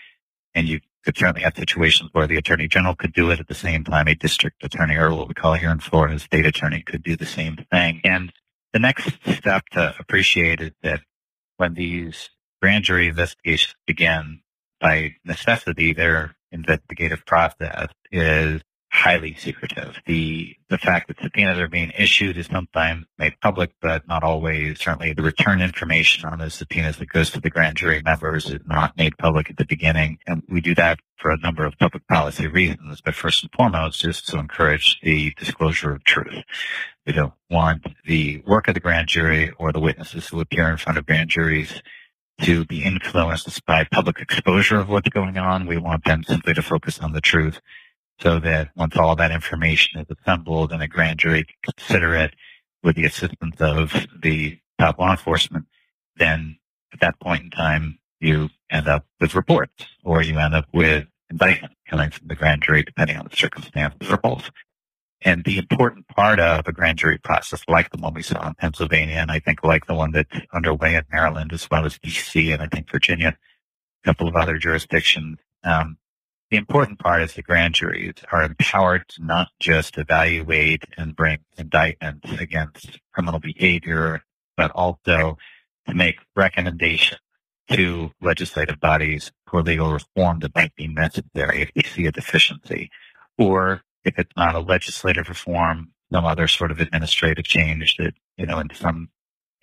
[0.54, 3.54] And you could certainly have situations where the attorney general could do it at the
[3.54, 6.82] same time a district attorney or what we call here in Florida a state attorney
[6.82, 8.00] could do the same thing.
[8.04, 8.32] And
[8.72, 11.00] The next step to appreciate is that
[11.58, 14.40] when these grand jury investigations begin,
[14.80, 18.62] by necessity, their investigative process is
[18.94, 19.96] highly secretive.
[20.06, 24.78] The the fact that subpoenas are being issued is sometimes made public, but not always.
[24.78, 28.60] Certainly, the return information on those subpoenas that goes to the grand jury members is
[28.66, 32.06] not made public at the beginning, and we do that for a number of public
[32.06, 33.00] policy reasons.
[33.04, 36.44] But first and foremost, is to encourage the disclosure of truth.
[37.04, 40.76] We don't want the work of the grand jury or the witnesses who appear in
[40.76, 41.82] front of grand juries
[42.42, 45.66] to be influenced by public exposure of what's going on.
[45.66, 47.60] We want them simply to focus on the truth
[48.20, 52.34] so that once all that information is assembled and a grand jury can consider it
[52.82, 55.66] with the assistance of the top law enforcement,
[56.16, 56.56] then
[56.92, 61.06] at that point in time, you end up with reports or you end up with
[61.30, 64.50] indictment coming from the grand jury, depending on the circumstances or both.
[65.22, 68.54] And the important part of a grand jury process, like the one we saw in
[68.54, 72.52] Pennsylvania, and I think like the one that's underway in Maryland, as well as DC
[72.52, 73.36] and I think Virginia,
[74.04, 75.96] a couple of other jurisdictions, um,
[76.50, 81.38] the important part is the grand juries are empowered to not just evaluate and bring
[81.56, 84.22] indictments against criminal behavior,
[84.56, 85.36] but also
[85.88, 87.20] to make recommendations
[87.70, 92.90] to legislative bodies for legal reform that might be necessary if they see a deficiency,
[93.38, 98.46] or if it's not a legislative reform, some other sort of administrative change that, you
[98.46, 99.08] know, in some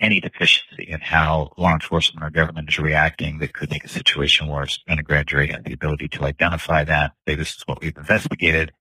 [0.02, 4.48] any deficiency in how law enforcement or government is reacting that could make a situation
[4.48, 4.80] worse.
[4.88, 7.96] And a grand jury has the ability to identify that, say this is what we've
[7.96, 8.74] investigated.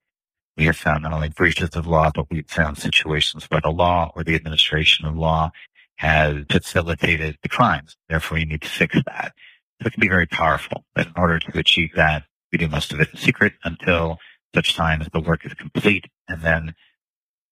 [0.57, 4.11] We have found not only breaches of law, but we've found situations where the law
[4.17, 5.51] or the administration of law
[5.97, 7.97] has facilitated the crimes.
[8.09, 9.33] Therefore, you need to fix that.
[9.81, 10.85] So it can be very powerful.
[10.95, 14.19] But in order to achieve that, we do most of it in secret until
[14.55, 16.07] such time as the work is complete.
[16.29, 16.75] And then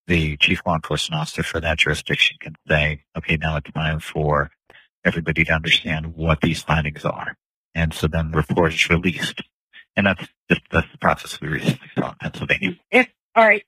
[0.08, 4.50] the chief law enforcement officer for that jurisdiction can say, okay, now it's time for
[5.04, 7.36] everybody to understand what these findings are.
[7.74, 9.42] And so then the report is released.
[9.94, 12.76] And that's just that's the process we recently saw in Pennsylvania.
[12.90, 13.64] If, all right,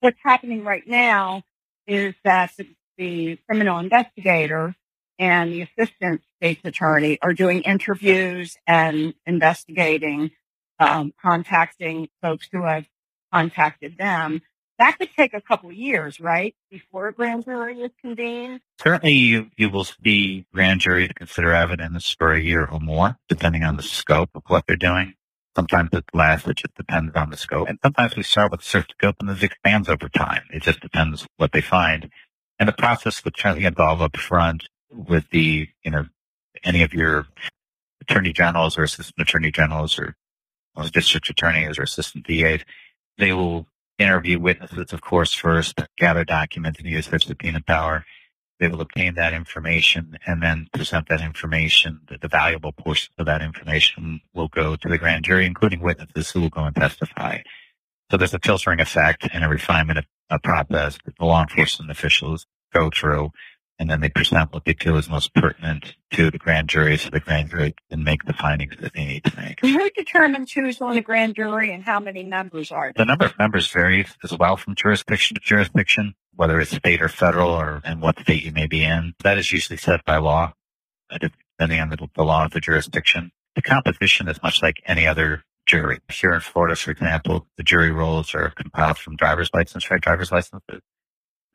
[0.00, 1.42] what's happening right now
[1.86, 2.66] is that the,
[2.96, 4.74] the criminal investigator
[5.18, 10.30] and the assistant state's attorney are doing interviews and investigating,
[10.78, 12.86] um, contacting folks who have
[13.32, 14.42] contacted them
[14.78, 18.60] that could take a couple years, right, before a grand jury is convened.
[18.80, 23.62] Certainly, you, you will see grand juries consider evidence for a year or more, depending
[23.62, 25.14] on the scope of what they're doing.
[25.56, 27.68] Sometimes it's less, it just depends on the scope.
[27.68, 30.42] And sometimes we start with a certain scope and it expands over time.
[30.52, 32.10] It just depends what they find.
[32.58, 36.06] And the process would certainly involve up front with the, you know,
[36.64, 37.26] any of your
[38.00, 40.16] attorney generals or assistant attorney generals or,
[40.74, 42.60] or district attorneys or assistant DAs.
[43.18, 48.04] They will interview witnesses, of course, first, gather documents and use their subpoena power.
[48.60, 52.00] They will obtain that information and then present that information.
[52.08, 56.30] The, the valuable portion of that information will go to the grand jury, including witnesses
[56.30, 57.38] who will go and testify.
[58.10, 61.90] So there's a filtering effect and a refinement of a process that the law enforcement
[61.90, 63.30] officials go through
[63.78, 67.10] and then they present what they feel is most pertinent to the grand jury so
[67.10, 69.60] the grand jury can make the findings that they need to make.
[69.60, 73.04] Who determines who's on the grand jury and how many members are there?
[73.04, 77.08] The number of members varies as well from jurisdiction to jurisdiction, whether it's state or
[77.08, 79.14] federal or and what state you may be in.
[79.22, 80.52] That is usually set by law,
[81.10, 83.32] uh, depending on the, the law of the jurisdiction.
[83.56, 85.98] The composition is much like any other jury.
[86.10, 90.00] Here in Florida, for example, the jury rolls are compiled from driver's license, right?
[90.00, 90.80] Driver's licenses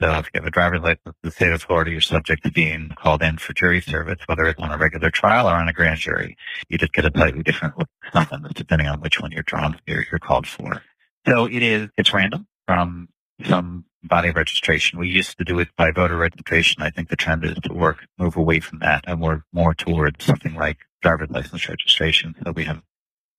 [0.01, 2.51] so if you have a driver's license in the state of Florida, you're subject to
[2.51, 5.73] being called in for jury service, whether it's on a regular trial or on a
[5.73, 6.37] grand jury.
[6.69, 7.75] You just get a slightly different
[8.13, 10.81] something depending on which one you're drawn, you're, you're called for.
[11.27, 13.09] So it is, it's random from
[13.45, 14.99] some body registration.
[14.99, 16.81] We used to do it by voter registration.
[16.81, 20.23] I think the trend is to work, move away from that and work more towards
[20.23, 22.35] something like driver's license registration.
[22.43, 22.81] So we have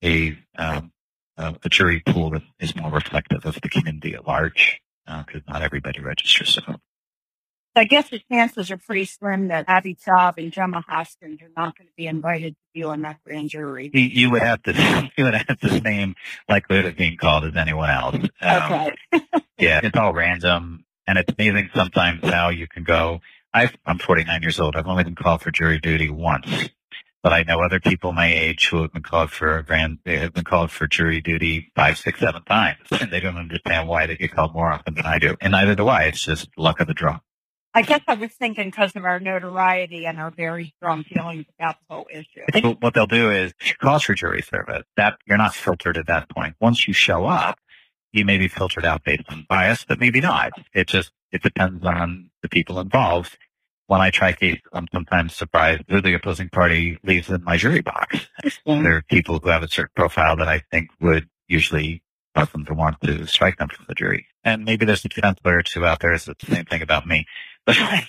[0.05, 0.93] a, um,
[1.39, 4.83] a jury pool that is more reflective of the community at large
[5.27, 6.81] because uh, not everybody registers to vote.
[7.77, 11.79] I guess the chances are pretty slim that Abbie Schaub and Gemma Hoskins are not
[11.79, 13.91] going to be invited to be on that grand jury.
[13.95, 16.17] You, you would have to, you would have the same
[16.49, 18.17] likelihood of being called as anyone else.
[18.41, 18.95] Um, okay.
[19.59, 23.21] yeah, it's all random, and it's amazing sometimes how you can go.
[23.55, 24.75] i am 49 years old.
[24.75, 26.71] I've only been called for jury duty once,
[27.23, 30.19] but I know other people my age who have been called for a grand, they
[30.19, 34.07] have been called for jury duty five, six, seven times, and they don't understand why
[34.07, 36.05] they get called more often than I do, and neither do I.
[36.05, 37.21] It's just luck of the draw.
[37.73, 41.77] I guess I was thinking because of our notoriety and our very strong feelings about
[41.89, 42.41] the whole issue.
[42.49, 44.83] I think what they'll do is call for jury service.
[44.97, 46.57] That you're not filtered at that point.
[46.61, 47.61] Once you show up,
[48.13, 50.53] you may be filtered out based on bias, but maybe not.
[50.75, 53.39] It just it depends on the people involved
[53.91, 57.81] when I try cases, I'm sometimes surprised who the opposing party leaves in my jury
[57.81, 58.29] box.
[58.65, 62.01] There are people who have a certain profile that I think would usually
[62.37, 64.29] cause them to want to strike them from the jury.
[64.45, 67.27] And maybe there's a lawyer or two out there that's the same thing about me.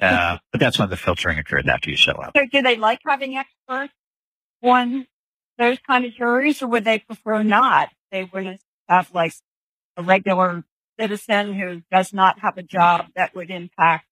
[0.00, 2.32] But, uh, but that's when the filtering occurred after you show up.
[2.36, 3.92] So do they like having experts
[4.62, 5.06] on
[5.58, 7.88] those kind of juries or would they prefer not?
[8.12, 9.32] They would have like
[9.96, 10.64] a regular
[11.00, 14.07] citizen who does not have a job that would impact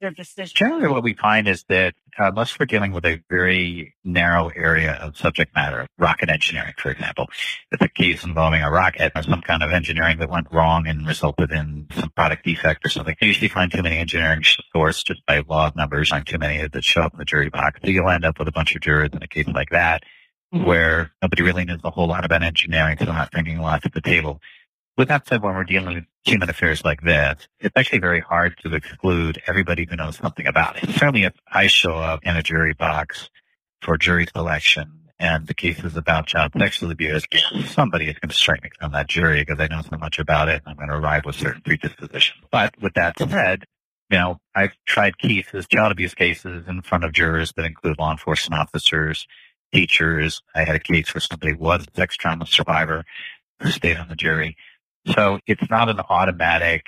[0.00, 0.52] their decision.
[0.54, 4.94] Generally, what we find is that uh, unless we're dealing with a very narrow area
[4.94, 7.26] of subject matter, rocket engineering, for example,
[7.70, 11.06] it's a case involving a rocket or some kind of engineering that went wrong and
[11.06, 13.14] resulted in some product defect or something.
[13.20, 16.66] You usually find too many engineering source just by law of numbers, find too many
[16.66, 17.80] that show up in the jury box.
[17.84, 20.02] So you'll end up with a bunch of jurors in a case like that.
[20.52, 20.64] Mm-hmm.
[20.64, 23.84] Where nobody really knows a whole lot about engineering, so they're not bringing a lot
[23.84, 24.40] to the table.
[25.00, 28.58] With that said, when we're dealing with human affairs like this, it's actually very hard
[28.62, 30.90] to exclude everybody who knows something about it.
[30.90, 33.30] Certainly if I show up in a jury box
[33.80, 37.24] for jury selection and the case is about child sexual abuse,
[37.64, 40.50] somebody is going to strike me from that jury because I know so much about
[40.50, 40.60] it.
[40.66, 42.44] I'm going to arrive with certain predispositions.
[42.50, 43.64] But with that said,
[44.10, 48.10] you know, I've tried cases, child abuse cases in front of jurors that include law
[48.10, 49.26] enforcement officers,
[49.72, 50.42] teachers.
[50.54, 53.06] I had a case where somebody was a sex trauma survivor
[53.60, 54.58] who stayed on the jury.
[55.06, 56.86] So it's not an automatic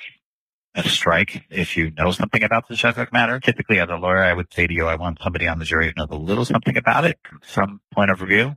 [0.75, 3.39] a strike if you know something about the subject matter.
[3.41, 5.87] Typically, as a lawyer, I would say to you, I want somebody on the jury
[5.87, 8.57] who knows a little something about it from some point of view,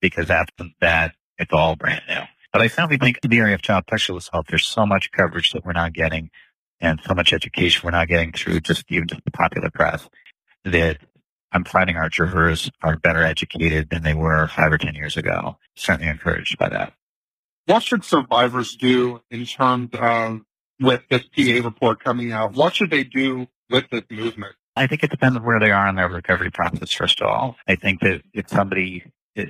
[0.00, 2.20] because that's that it's all brand new.
[2.52, 5.52] But I certainly think in the area of child sexual assault, there's so much coverage
[5.52, 6.30] that we're not getting
[6.80, 10.08] and so much education we're not getting through just even just the popular press
[10.64, 10.98] that
[11.50, 15.56] I'm finding our jurors are better educated than they were five or 10 years ago.
[15.74, 16.92] Certainly encouraged by that.
[17.68, 20.40] What should survivors do in terms of
[20.80, 22.54] with this PA report coming out?
[22.54, 24.54] What should they do with this movement?
[24.74, 27.56] I think it depends on where they are in their recovery process, first of all.
[27.66, 29.04] I think that if somebody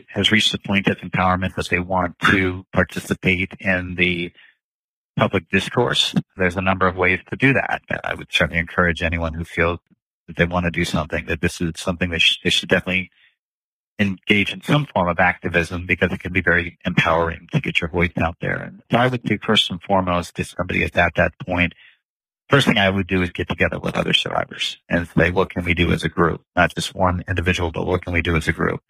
[0.08, 4.32] has reached the point of empowerment that they want to participate in the
[5.16, 7.82] public discourse, there's a number of ways to do that.
[8.02, 9.78] I would certainly encourage anyone who feels
[10.26, 13.12] that they want to do something, that this is something they, they should definitely
[13.98, 17.90] engage in some form of activism because it can be very empowering to get your
[17.90, 18.56] voice out there.
[18.56, 21.74] And so I would say first and foremost, if somebody is at that point,
[22.48, 25.64] first thing I would do is get together with other survivors and say, what can
[25.64, 26.42] we do as a group?
[26.54, 28.80] Not just one individual, but what can we do as a group?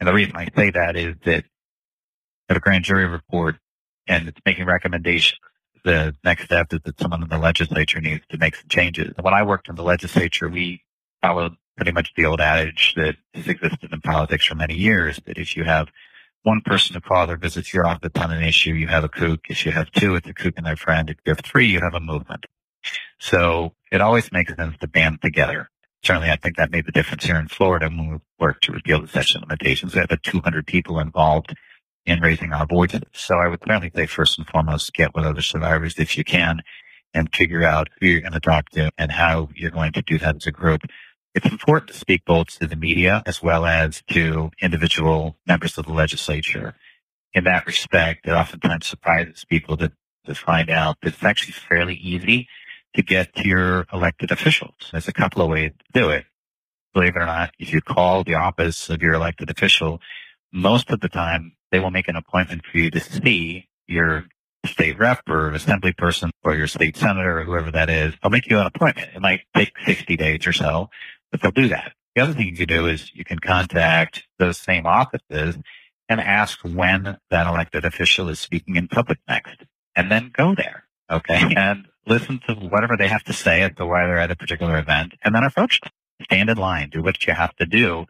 [0.00, 1.44] And the reason I say that is that
[2.48, 3.56] at a grand jury report
[4.08, 5.38] and it's making recommendations,
[5.84, 9.14] the next step is that someone in the legislature needs to make some changes.
[9.20, 10.82] When I worked in the legislature, we
[11.22, 15.38] followed pretty much the old adage that has existed in politics for many years that
[15.38, 15.88] if you have
[16.42, 19.40] one person of father visits your office on an issue, you have a kook.
[19.48, 21.08] If you have two, it's a kook and their friend.
[21.08, 22.46] If you have three, you have a movement.
[23.18, 25.68] So it always makes sense to band together.
[26.02, 29.00] Certainly, I think that made the difference here in Florida when we worked to repeal
[29.00, 29.94] the session limitations.
[29.94, 31.54] We had about 200 people involved
[32.04, 33.02] in raising our voices.
[33.12, 36.62] So I would certainly say first and foremost, get with other survivors if you can
[37.14, 40.18] and figure out who you're going to talk to and how you're going to do
[40.18, 40.82] that as a group.
[41.34, 45.86] It's important to speak both to the media as well as to individual members of
[45.86, 46.74] the legislature.
[47.32, 49.92] In that respect, it oftentimes surprises people to,
[50.26, 52.48] to find out that it's actually fairly easy
[52.94, 54.74] to get to your elected officials.
[54.92, 56.26] There's a couple of ways to do it.
[56.92, 60.00] Believe it or not, if you call the office of your elected official,
[60.52, 64.26] most of the time they will make an appointment for you to see your
[64.66, 68.12] state rep or assembly person or your state senator or whoever that is.
[68.22, 69.08] They'll make you an appointment.
[69.14, 70.90] It might take 60 days or so
[71.32, 71.94] but they'll do that.
[72.14, 75.56] The other thing you can do is you can contact those same offices
[76.08, 79.64] and ask when that elected official is speaking in public next
[79.96, 80.84] and then go there.
[81.10, 81.40] Okay.
[81.40, 81.56] Hmm.
[81.56, 84.78] And listen to whatever they have to say as to why they're at a particular
[84.78, 85.90] event and then approach them.
[86.24, 88.06] Stand in line, do what you have to do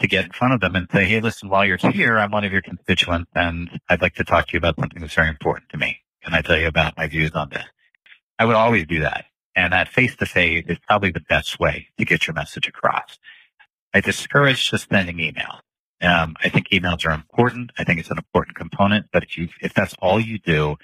[0.00, 2.44] to get in front of them and say, Hey, listen, while you're here, I'm one
[2.44, 5.68] of your constituents and I'd like to talk to you about something that's very important
[5.70, 6.00] to me.
[6.24, 7.64] Can I tell you about my views on this?
[8.38, 9.26] I would always do that.
[9.56, 13.18] And that face to face is probably the best way to get your message across.
[13.92, 15.60] I discourage just sending email.
[16.00, 17.70] Um, I think emails are important.
[17.78, 20.76] I think it's an important component, but if you, if that's all you do,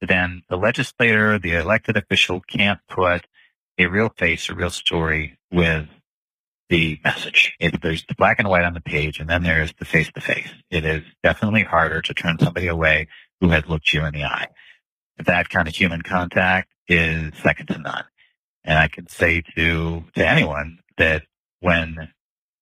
[0.00, 3.26] then the legislator, the elected official can't put
[3.78, 5.88] a real face, a real story with
[6.68, 7.54] the message.
[7.58, 10.20] It, there's the black and white on the page, and then there's the face to
[10.20, 10.50] face.
[10.70, 13.08] It is definitely harder to turn somebody away
[13.40, 14.48] who has looked you in the eye.
[15.18, 18.04] That kind of human contact is second to none.
[18.64, 21.22] And I can say to, to anyone that
[21.60, 22.10] when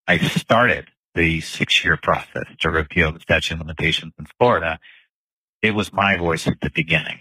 [0.07, 4.79] I started the six year process to repeal the statute of limitations in Florida,
[5.63, 7.21] it was my voice at the beginning.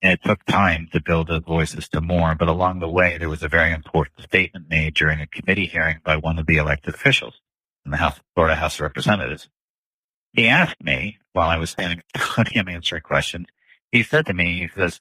[0.00, 3.30] And it took time to build those voices to more, but along the way, there
[3.30, 6.94] was a very important statement made during a committee hearing by one of the elected
[6.94, 7.40] officials
[7.84, 9.48] in the House, Florida House of Representatives.
[10.32, 13.46] He asked me while I was standing podium answering questions,
[13.92, 15.00] he said to me, he says,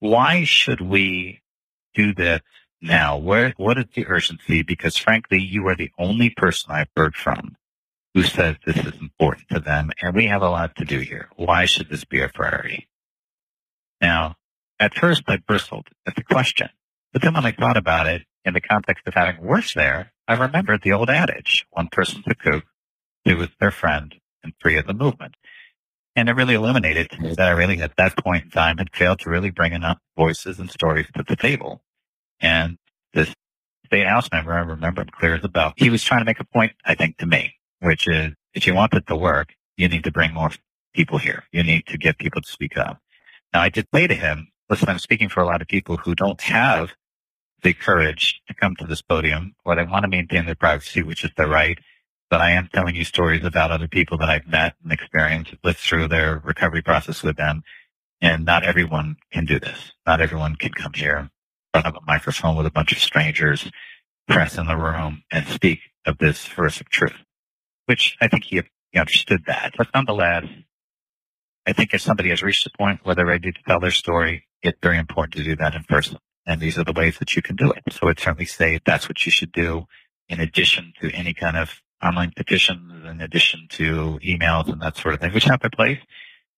[0.00, 1.40] why should we
[1.96, 2.40] do this
[2.80, 3.16] now?
[3.16, 4.62] Where, what is the urgency?
[4.62, 7.56] Because frankly, you are the only person I've heard from
[8.14, 11.28] who says this is important to them, and we have a lot to do here.
[11.36, 12.88] Why should this be a priority?
[14.00, 14.36] Now,
[14.80, 16.70] at first I bristled at the question,
[17.12, 20.32] but then when I thought about it in the context of having worked there, I
[20.32, 22.64] remembered the old adage, one person's a kook,
[23.26, 25.34] two is their friend, and three is the movement.
[26.14, 28.94] And it really illuminated to me that I really, at that point in time, had
[28.94, 31.82] failed to really bring enough voices and stories to the table.
[32.40, 32.78] And
[33.14, 33.32] this
[33.86, 35.72] state house member, I remember him clear as a bell.
[35.76, 38.74] He was trying to make a point, I think, to me, which is if you
[38.74, 40.50] want it to work, you need to bring more
[40.94, 41.44] people here.
[41.52, 42.98] You need to get people to speak up.
[43.52, 46.14] Now, I did say to him, listen, I'm speaking for a lot of people who
[46.14, 46.92] don't have
[47.62, 51.24] the courage to come to this podium or they want to maintain their privacy, which
[51.24, 51.78] is their right.
[52.28, 55.78] But I am telling you stories about other people that I've met and experienced, lived
[55.78, 57.62] through their recovery process with them.
[58.20, 59.92] And not everyone can do this.
[60.06, 61.30] Not everyone can come here
[61.82, 63.70] front of a microphone with a bunch of strangers,
[64.26, 67.12] press in the room and speak of this of truth,
[67.84, 68.62] which I think he,
[68.92, 69.74] he understood that.
[69.76, 70.44] But nonetheless,
[71.66, 74.46] I think if somebody has reached a point where they're ready to tell their story,
[74.62, 76.16] it's very important to do that in person.
[76.46, 77.82] And these are the ways that you can do it.
[77.90, 79.84] So I'd certainly say that's what you should do
[80.30, 85.14] in addition to any kind of online petitions, in addition to emails and that sort
[85.14, 85.98] of thing, which have their place.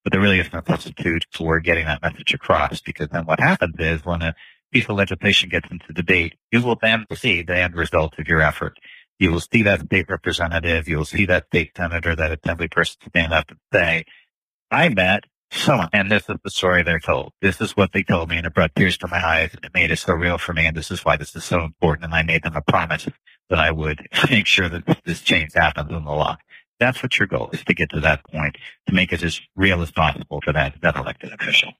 [0.04, 3.74] But there really is no substitute for getting that message across because then what happens
[3.78, 4.34] is when a
[4.72, 8.40] piece of legislation gets into debate, you will then see the end result of your
[8.40, 8.78] effort.
[9.18, 12.96] You will see that state representative, you will see that state senator, that assembly person
[13.08, 14.04] stand up and say,
[14.70, 17.32] I met someone, and this is the story they're told.
[17.40, 19.74] This is what they told me, and it brought tears to my eyes, and it
[19.74, 22.04] made it so real for me, and this is why this is so important.
[22.04, 23.08] And I made them a promise
[23.50, 26.36] that I would make sure that this change happens in the law.
[26.78, 28.56] That's what your goal is to get to that point,
[28.86, 31.72] to make it as real as possible for that, that elected official.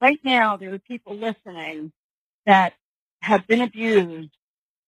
[0.00, 1.92] Right now, there are people listening
[2.46, 2.74] that
[3.22, 4.36] have been abused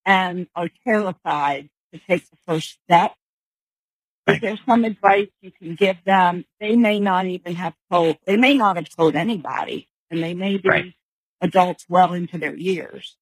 [0.04, 3.14] and are terrified to take the first step
[4.26, 6.44] is there some advice you can give them?
[6.60, 10.58] They may not even have told, they may not have told anybody, and they may
[10.58, 10.94] be right.
[11.40, 13.16] adults well into their years.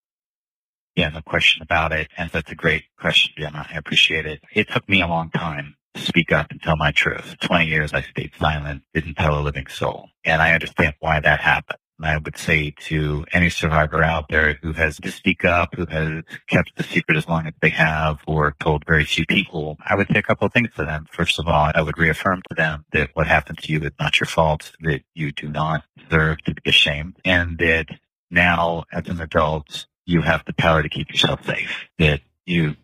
[0.97, 2.09] Yeah, no question about it.
[2.19, 3.67] And that's a great question, Jenna.
[3.71, 4.41] I appreciate it.
[4.53, 7.37] It took me a long time to speak up and tell my truth.
[7.41, 10.09] 20 years I stayed silent, didn't tell a living soul.
[10.25, 11.79] And I understand why that happened.
[12.03, 16.23] I would say to any survivor out there who has to speak up, who has
[16.49, 20.09] kept the secret as long as they have, or told very few people, I would
[20.09, 21.07] say a couple of things to them.
[21.11, 24.19] First of all, I would reaffirm to them that what happened to you is not
[24.19, 27.87] your fault, that you do not deserve to be ashamed, and that
[28.31, 32.77] now as an adult, you have the power to keep yourself safe, that you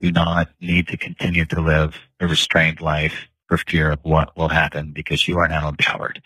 [0.00, 4.48] do not need to continue to live a restrained life for fear of what will
[4.48, 6.22] happen because you are now empowered.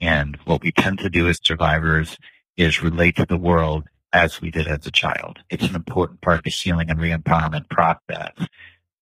[0.00, 2.16] And what we tend to do as survivors
[2.56, 5.38] is relate to the world as we did as a child.
[5.50, 8.32] It's an important part of the healing and re-empowerment process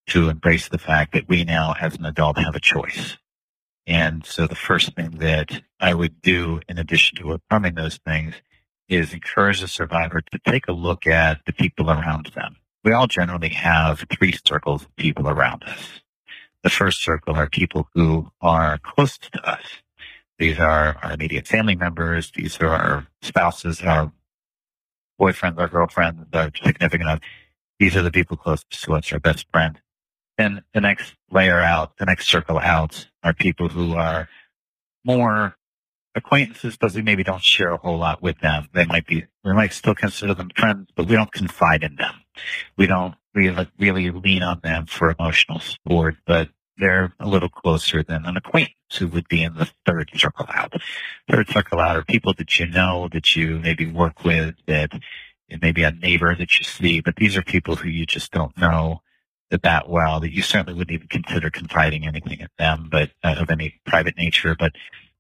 [0.08, 3.16] to embrace the fact that we now as an adult have a choice.
[3.86, 8.34] And so the first thing that I would do in addition to affirming those things
[8.88, 12.56] is encourage the survivor to take a look at the people around them.
[12.84, 16.00] We all generally have three circles of people around us.
[16.62, 19.62] The first circle are people who are close to us.
[20.38, 22.30] These are our immediate family members.
[22.30, 24.12] These are our spouses, our
[25.20, 27.20] boyfriends, our girlfriends, our significant other.
[27.78, 29.80] These are the people closest to us, our best friend.
[30.36, 34.28] Then the next layer out, the next circle out are people who are
[35.04, 35.56] more
[36.14, 38.68] acquaintances, but we maybe don't share a whole lot with them.
[38.72, 42.14] They might be, we might still consider them friends, but we don't confide in them.
[42.76, 48.02] We don't really, really lean on them for emotional support, but they're a little closer
[48.02, 50.72] than an acquaintance who would be in the third circle out.
[51.30, 54.92] Third circle out are people that you know, that you maybe work with, that
[55.60, 59.02] maybe a neighbor that you see, but these are people who you just don't know
[59.50, 63.36] that, that well, that you certainly wouldn't even consider confiding anything in them, but uh,
[63.38, 64.72] of any private nature, but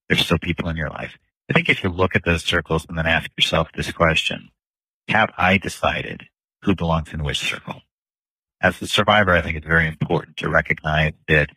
[0.08, 1.18] there's still people in your life.
[1.50, 4.50] I think if you look at those circles and then ask yourself this question,
[5.08, 6.24] have I decided
[6.62, 7.82] who belongs in which circle?
[8.60, 11.50] As a survivor, I think it's very important to recognize that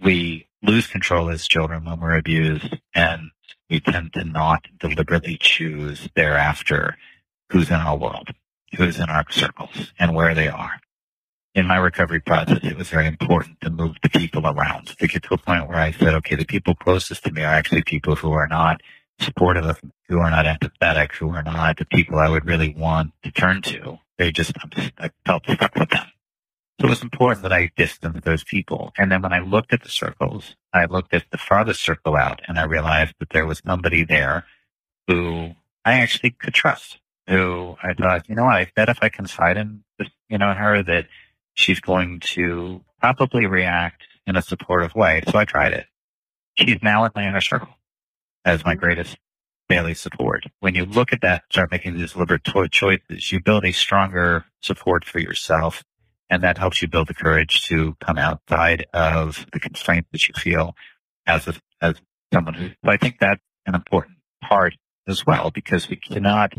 [0.00, 3.30] we lose control as children when we're abused and
[3.70, 6.96] we tend to not deliberately choose thereafter
[7.50, 8.30] who's in our world,
[8.76, 10.80] who's in our circles and where they are.
[11.54, 15.22] In my recovery process, it was very important to move the people around to get
[15.24, 18.16] to a point where I said, okay, the people closest to me are actually people
[18.16, 18.80] who are not
[19.20, 22.74] supportive of me, who are not empathetic, who are not the people I would really
[22.76, 23.98] want to turn to.
[24.18, 24.52] They just,
[24.98, 26.06] I felt stuck with them.
[26.80, 28.92] So it was important that I distanced those people.
[28.98, 32.40] And then when I looked at the circles, I looked at the farthest circle out
[32.48, 34.44] and I realized that there was somebody there
[35.06, 35.54] who
[35.84, 36.98] I actually could trust,
[37.28, 39.84] who I thought, you know what, I bet if I confide in,
[40.28, 41.06] you know, in her that
[41.54, 45.22] she's going to probably react in a supportive way.
[45.28, 45.86] So I tried it.
[46.54, 47.74] She's now in my inner circle
[48.44, 48.80] as my mm-hmm.
[48.80, 49.16] greatest
[49.68, 50.44] daily support.
[50.60, 55.04] When you look at that, start making these deliberate choices, you build a stronger support
[55.04, 55.82] for yourself.
[56.30, 60.34] And that helps you build the courage to come outside of the constraints that you
[60.34, 60.74] feel
[61.26, 61.96] as a, as
[62.32, 64.74] someone who, I think that's an important part
[65.06, 66.54] as well, because we cannot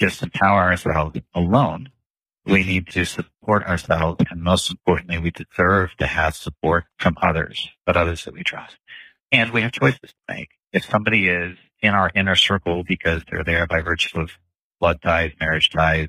[0.00, 1.90] just empower ourselves alone.
[2.44, 4.24] We need to support ourselves.
[4.30, 8.76] And most importantly, we deserve to have support from others, but others that we trust.
[9.30, 10.48] And we have choices to make.
[10.72, 14.30] If somebody is in our inner circle because they're there by virtue of
[14.80, 16.08] blood ties, marriage ties,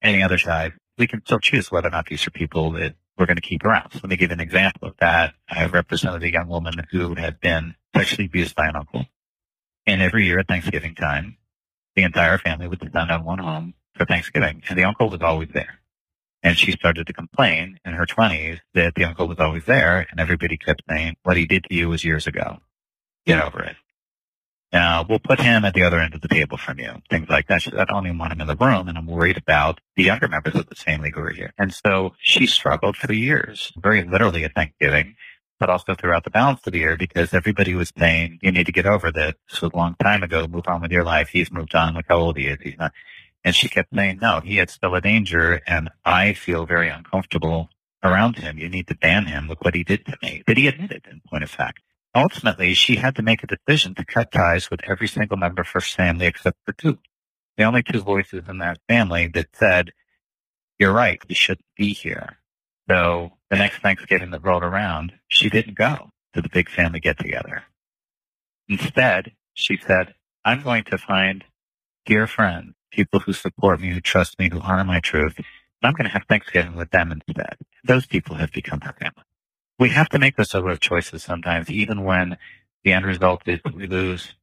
[0.00, 3.26] any other ties, we can still choose whether or not these are people that we're
[3.26, 3.92] going to keep around.
[3.92, 5.34] So let me give an example of that.
[5.48, 9.06] I represented a young woman who had been sexually abused by an uncle.
[9.86, 11.36] And every year at Thanksgiving time,
[11.96, 15.48] the entire family would send on one home for Thanksgiving, and the uncle was always
[15.52, 15.80] there.
[16.44, 20.20] And she started to complain in her 20s that the uncle was always there, and
[20.20, 22.58] everybody kept saying, What he did to you was years ago.
[23.26, 23.74] Get over it.
[24.72, 26.92] Now, we'll put him at the other end of the table from you.
[27.08, 27.62] Things like that.
[27.62, 30.04] She said, I don't even want him in the room, and I'm worried about the
[30.04, 31.52] younger members of the family who are here.
[31.58, 35.16] And so she struggled for years, very literally at Thanksgiving,
[35.58, 38.72] but also throughout the balance of the year because everybody was saying, You need to
[38.72, 39.34] get over this.
[39.50, 40.46] This was a long time ago.
[40.46, 41.30] Move on with your life.
[41.30, 41.94] He's moved on.
[41.94, 42.58] Look how old he is.
[42.62, 42.92] He's not.
[43.44, 47.70] And she kept saying, no, he is still a danger and I feel very uncomfortable
[48.02, 48.58] around him.
[48.58, 49.48] You need to ban him.
[49.48, 50.42] Look what he did to me.
[50.46, 51.80] But he admitted in point of fact.
[52.14, 55.68] Ultimately, she had to make a decision to cut ties with every single member of
[55.68, 56.98] her family except for two.
[57.56, 59.92] The only two voices in that family that said,
[60.78, 62.38] you're right, we shouldn't be here.
[62.88, 67.18] So the next Thanksgiving that rolled around, she didn't go to the big family get
[67.18, 67.64] together.
[68.68, 71.44] Instead, she said, I'm going to find
[72.06, 75.36] dear friends people who support me, who trust me, who honor my truth.
[75.36, 75.46] And
[75.82, 77.56] I'm going to have Thanksgiving with them instead.
[77.84, 79.24] Those people have become our family.
[79.78, 82.36] We have to make those sort of choices sometimes, even when
[82.84, 84.34] the end result is that we lose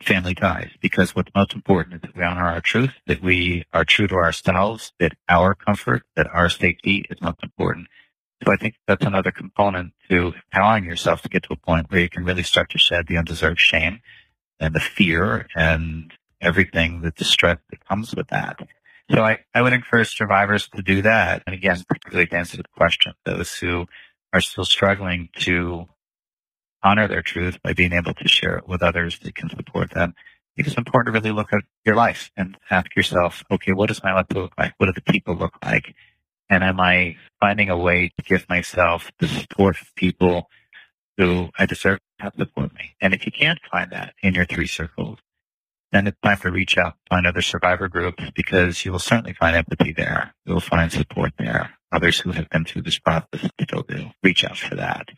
[0.00, 3.84] family ties, because what's most important is that we honor our truth, that we are
[3.84, 7.86] true to ourselves, that our comfort, that our safety is most important.
[8.44, 12.00] So I think that's another component to empowering yourself to get to a point where
[12.00, 14.00] you can really start to shed the undeserved shame
[14.58, 18.58] and the fear and everything, the distress that comes with that.
[19.10, 21.42] So I, I would encourage survivors to do that.
[21.46, 23.86] And again, particularly to answer the question, those who
[24.32, 25.86] are still struggling to
[26.82, 30.14] honor their truth by being able to share it with others that can support them.
[30.16, 30.22] I
[30.56, 34.02] think it's important to really look at your life and ask yourself, okay, what does
[34.02, 34.74] my life look like?
[34.78, 35.94] What do the people look like?
[36.50, 40.50] And am I finding a way to give myself the support of people
[41.16, 42.94] who I deserve to have support me?
[43.00, 45.18] And if you can't find that in your three circles,
[45.92, 49.56] then it's time to reach out, find other survivor groups because you will certainly find
[49.56, 50.34] empathy there.
[50.44, 51.70] You will find support there.
[51.92, 54.10] Others who have been through this process still do.
[54.22, 55.08] Reach out for that.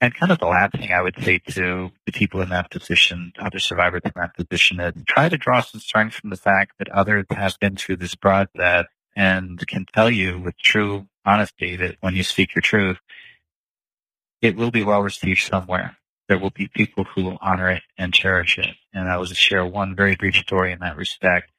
[0.00, 3.32] And kind of the last thing I would say to the people in that position,
[3.40, 6.88] other survivors in that position, is try to draw some strength from the fact that
[6.90, 12.14] others have been through this process and can tell you with true honesty that when
[12.14, 12.98] you speak your truth,
[14.40, 15.98] it will be well received somewhere
[16.28, 18.76] there will be people who will honor it and cherish it.
[18.92, 21.50] And I will share one very brief story in that respect.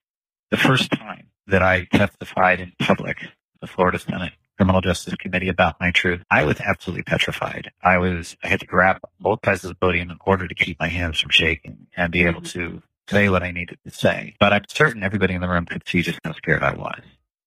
[0.51, 3.17] The first time that I testified in public,
[3.61, 7.71] the Florida Senate Criminal Justice Committee about my truth, I was absolutely petrified.
[7.81, 10.77] I was, I had to grab both sides of the podium in order to keep
[10.81, 12.59] my hands from shaking and be able mm-hmm.
[12.59, 14.35] to say what I needed to say.
[14.37, 16.99] But I'm certain everybody in the room could see just how scared I was,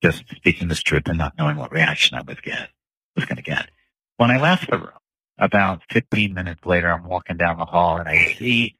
[0.02, 2.70] just speaking this truth and not knowing what reaction I was get
[3.14, 3.68] was going to get.
[4.16, 4.88] When I left the room,
[5.36, 8.76] about 15 minutes later, I'm walking down the hall and I see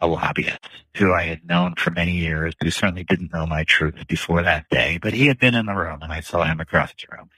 [0.00, 4.06] a lobbyist who I had known for many years, who certainly didn't know my truth
[4.08, 6.94] before that day, but he had been in the room and I saw him across
[6.94, 7.28] the room.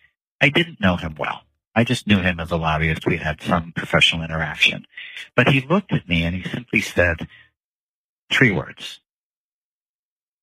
[0.47, 1.43] I didn't know him well.
[1.75, 3.05] I just knew him as a lobbyist.
[3.05, 4.87] We had some professional interaction.
[5.35, 7.27] But he looked at me and he simply said
[8.31, 9.01] three words.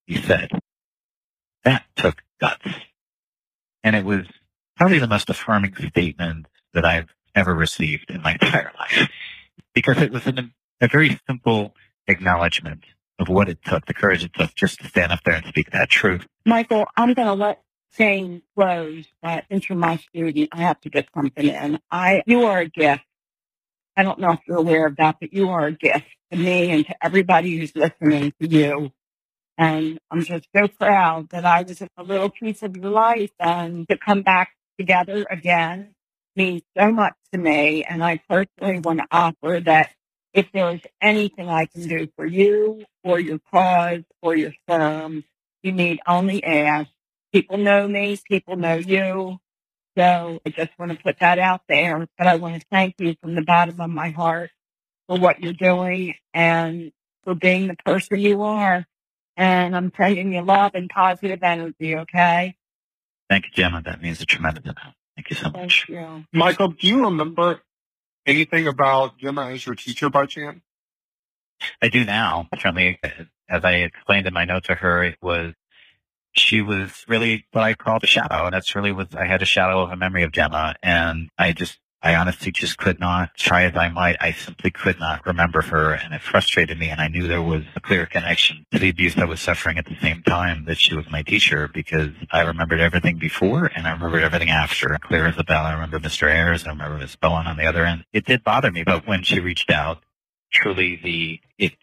[0.05, 0.51] He said,
[1.63, 2.67] that took guts.
[3.81, 4.25] And it was
[4.75, 9.09] probably the most affirming statement that I've ever received in my entire life
[9.73, 11.75] because it was an, a very simple
[12.09, 12.83] acknowledgement
[13.19, 15.71] of what it took, the courage it took just to stand up there and speak
[15.71, 16.27] that truth.
[16.45, 17.61] Michael, I'm going to let
[17.93, 21.79] saying but since you're my student, I have to get something in.
[21.91, 23.03] I, you are a gift.
[23.95, 26.71] I don't know if you're aware of that, but you are a gift to me
[26.71, 28.91] and to everybody who's listening to you.
[29.57, 33.87] And I'm just so proud that I was a little piece of your life and
[33.89, 35.93] to come back together again
[36.35, 37.83] means so much to me.
[37.83, 39.91] And I personally want to offer that
[40.33, 45.23] if there is anything I can do for you or your cause or your firm,
[45.61, 46.89] you need only ask.
[47.33, 49.39] People know me, people know you.
[49.97, 52.07] So I just want to put that out there.
[52.17, 54.51] But I want to thank you from the bottom of my heart
[55.07, 56.91] for what you're doing and
[57.23, 58.85] for being the person you are.
[59.35, 62.55] And I'm sending you love and positive energy, okay?
[63.29, 63.81] Thank you, Gemma.
[63.83, 64.95] That means a tremendous amount.
[65.15, 65.85] Thank you so much.
[65.87, 66.25] Thank you.
[66.31, 67.61] Michael, do you remember
[68.27, 70.61] anything about Gemma as your teacher by chance?
[71.81, 72.47] I do now.
[72.55, 73.09] Certainly, uh,
[73.49, 75.53] as I explained in my note to her, it was
[76.33, 78.45] she was really what I called a shadow.
[78.45, 80.75] And that's really was I had a shadow of a memory of Gemma.
[80.83, 84.17] And I just I honestly just could not try as I might.
[84.19, 86.89] I simply could not remember her and it frustrated me.
[86.89, 89.85] And I knew there was a clear connection to the abuse I was suffering at
[89.85, 93.93] the same time that she was my teacher because I remembered everything before and I
[93.93, 94.97] remembered everything after.
[95.01, 95.63] Clear as a bell.
[95.63, 96.29] I remember Mr.
[96.29, 96.65] Ayers.
[96.65, 98.03] I remember Miss Bowen on the other end.
[98.11, 100.03] It did bother me, but when she reached out,
[100.51, 101.73] truly the, it,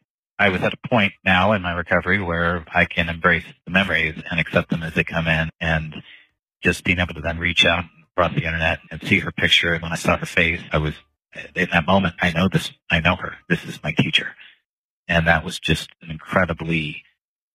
[0.41, 4.23] I was at a point now in my recovery where I can embrace the memories
[4.31, 6.03] and accept them as they come in and
[6.63, 7.85] just being able to then reach out
[8.17, 9.75] across the internet and see her picture.
[9.75, 10.95] And when I saw her face, I was
[11.55, 13.35] in that moment, I know this, I know her.
[13.51, 14.35] This is my teacher.
[15.07, 17.05] And that was just an incredibly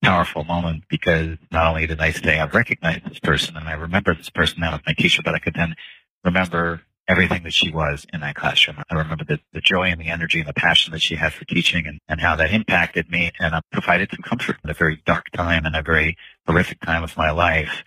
[0.03, 4.13] powerful moment because not only did I say I recognize this person and I remember
[4.13, 5.75] this person now as my teacher, but I could then
[6.23, 8.77] remember everything that she was in that classroom.
[8.89, 11.45] I remember the, the joy and the energy and the passion that she had for
[11.45, 15.01] teaching and, and how that impacted me and uh, provided some comfort in a very
[15.05, 17.83] dark time and a very horrific time of my life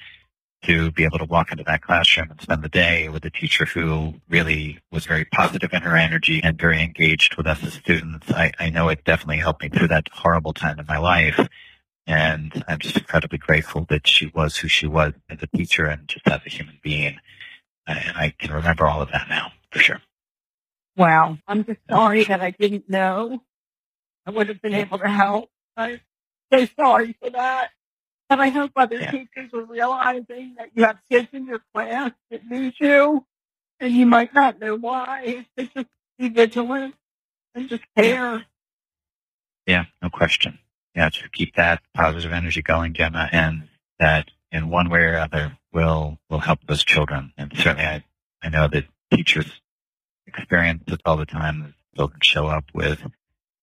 [0.63, 3.65] to be able to walk into that classroom and spend the day with a teacher
[3.65, 8.31] who really was very positive in her energy and very engaged with us as students.
[8.31, 11.49] I, I know it definitely helped me through that horrible time in my life.
[12.07, 16.09] And I'm just incredibly grateful that she was who she was as a teacher and
[16.09, 17.19] just as a human being.
[17.89, 20.03] And I can remember all of that now, for sure.
[20.97, 21.39] Wow.
[21.49, 23.43] I'm just sorry that I didn't know.
[24.27, 25.51] I would have been able to help.
[25.77, 26.01] I'm
[26.53, 27.71] so sorry for that.
[28.31, 29.11] And I hope other Yeah.
[29.13, 33.27] teachers are realizing that you have kids in your class that need you,
[33.81, 35.47] and you might not know why.
[35.57, 36.95] It's just be vigilant
[37.55, 38.45] and just care.
[39.67, 40.59] Yeah, no question.
[40.95, 43.69] Yeah, to keep that positive energy going, Gemma, and
[43.99, 47.33] that in one way or other will will help those children.
[47.37, 48.05] And certainly, I
[48.43, 49.61] I know that teachers
[50.27, 51.75] experience this all the time.
[51.97, 53.03] Children show up with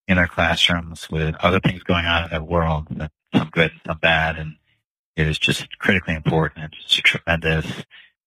[0.08, 2.88] in their classrooms with other things going on in their world,
[3.34, 4.56] some good some bad, and
[5.16, 6.74] it is just critically important.
[6.84, 7.84] It's a tremendous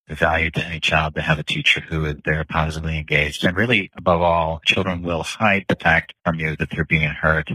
[0.09, 3.45] value to any child to have a teacher who is there positively engaged.
[3.45, 7.51] And really, above all, children will hide the fact from you that they're being hurt.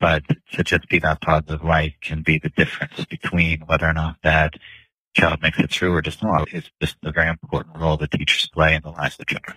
[0.00, 4.16] But to just be that positive light can be the difference between whether or not
[4.22, 4.54] that
[5.14, 6.48] child makes it through or just not.
[6.52, 9.56] It's just a very important role that teachers play in the lives of children.